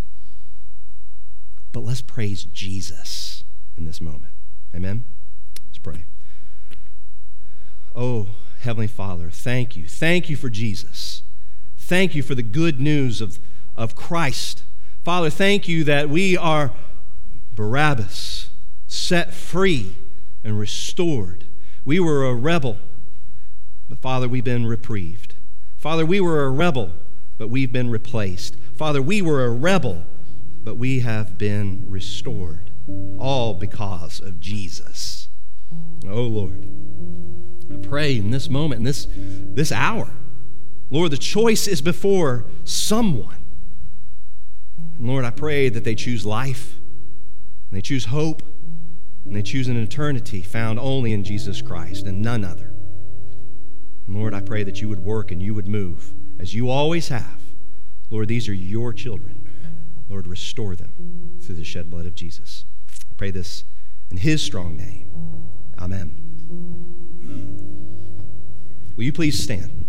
But 1.71 1.79
let's 1.79 2.01
praise 2.01 2.43
Jesus 2.43 3.34
in 3.77 3.85
this 3.85 4.01
moment. 4.01 4.33
Amen? 4.75 5.03
Let's 5.67 5.77
pray. 5.77 6.05
Oh, 7.95 8.29
Heavenly 8.59 8.87
Father, 8.87 9.29
thank 9.29 9.77
you. 9.77 9.87
Thank 9.87 10.29
you 10.29 10.35
for 10.35 10.49
Jesus. 10.49 11.23
Thank 11.77 12.15
you 12.15 12.23
for 12.23 12.35
the 12.35 12.43
good 12.43 12.81
news 12.81 13.21
of, 13.21 13.39
of 13.75 13.95
Christ. 13.95 14.63
Father, 15.03 15.29
thank 15.29 15.67
you 15.67 15.83
that 15.83 16.09
we 16.09 16.35
are 16.35 16.71
Barabbas, 17.53 18.49
set 18.87 19.33
free 19.33 19.95
and 20.43 20.59
restored. 20.59 21.45
We 21.85 21.99
were 21.99 22.25
a 22.25 22.33
rebel, 22.33 22.77
but 23.87 23.99
Father, 23.99 24.27
we've 24.27 24.43
been 24.43 24.65
reprieved. 24.65 25.35
Father, 25.77 26.05
we 26.05 26.19
were 26.19 26.43
a 26.43 26.49
rebel, 26.49 26.91
but 27.37 27.49
we've 27.49 27.71
been 27.71 27.89
replaced. 27.89 28.55
Father, 28.75 29.01
we 29.01 29.21
were 29.21 29.45
a 29.45 29.51
rebel, 29.51 30.05
but 30.63 30.75
we 30.75 31.01
have 31.01 31.37
been 31.37 31.85
restored, 31.87 32.71
all 33.19 33.53
because 33.53 34.19
of 34.19 34.39
Jesus. 34.39 35.29
Oh, 36.07 36.23
Lord. 36.23 36.67
I 37.71 37.77
pray 37.77 38.17
in 38.17 38.29
this 38.29 38.49
moment, 38.49 38.79
in 38.79 38.83
this, 38.83 39.07
this 39.15 39.71
hour, 39.71 40.11
Lord, 40.89 41.11
the 41.11 41.17
choice 41.17 41.67
is 41.67 41.81
before 41.81 42.45
someone. 42.63 43.43
And 44.97 45.07
Lord, 45.07 45.25
I 45.25 45.31
pray 45.31 45.69
that 45.69 45.83
they 45.83 45.95
choose 45.95 46.25
life, 46.25 46.75
and 47.69 47.77
they 47.77 47.81
choose 47.81 48.05
hope, 48.05 48.43
and 49.25 49.35
they 49.35 49.41
choose 49.41 49.67
an 49.67 49.77
eternity 49.77 50.41
found 50.41 50.79
only 50.79 51.11
in 51.11 51.23
Jesus 51.23 51.61
Christ 51.61 52.05
and 52.05 52.21
none 52.21 52.45
other. 52.45 52.71
And 54.05 54.15
Lord, 54.15 54.35
I 54.35 54.41
pray 54.41 54.63
that 54.63 54.81
you 54.81 54.89
would 54.89 54.99
work 54.99 55.31
and 55.31 55.41
you 55.41 55.55
would 55.55 55.67
move 55.67 56.13
as 56.39 56.53
you 56.53 56.69
always 56.69 57.07
have. 57.07 57.41
Lord, 58.11 58.27
these 58.27 58.47
are 58.47 58.53
your 58.53 58.93
children. 58.93 59.41
Lord, 60.07 60.27
restore 60.27 60.75
them 60.75 61.37
through 61.41 61.55
the 61.55 61.63
shed 61.63 61.89
blood 61.89 62.05
of 62.05 62.13
Jesus. 62.13 62.65
I 63.15 63.17
pray 63.17 63.31
this 63.31 63.63
in 64.11 64.17
his 64.17 64.43
strong 64.43 64.75
name. 64.75 65.09
Amen. 65.79 66.19
Will 68.97 69.05
you 69.05 69.13
please 69.13 69.41
stand? 69.41 69.84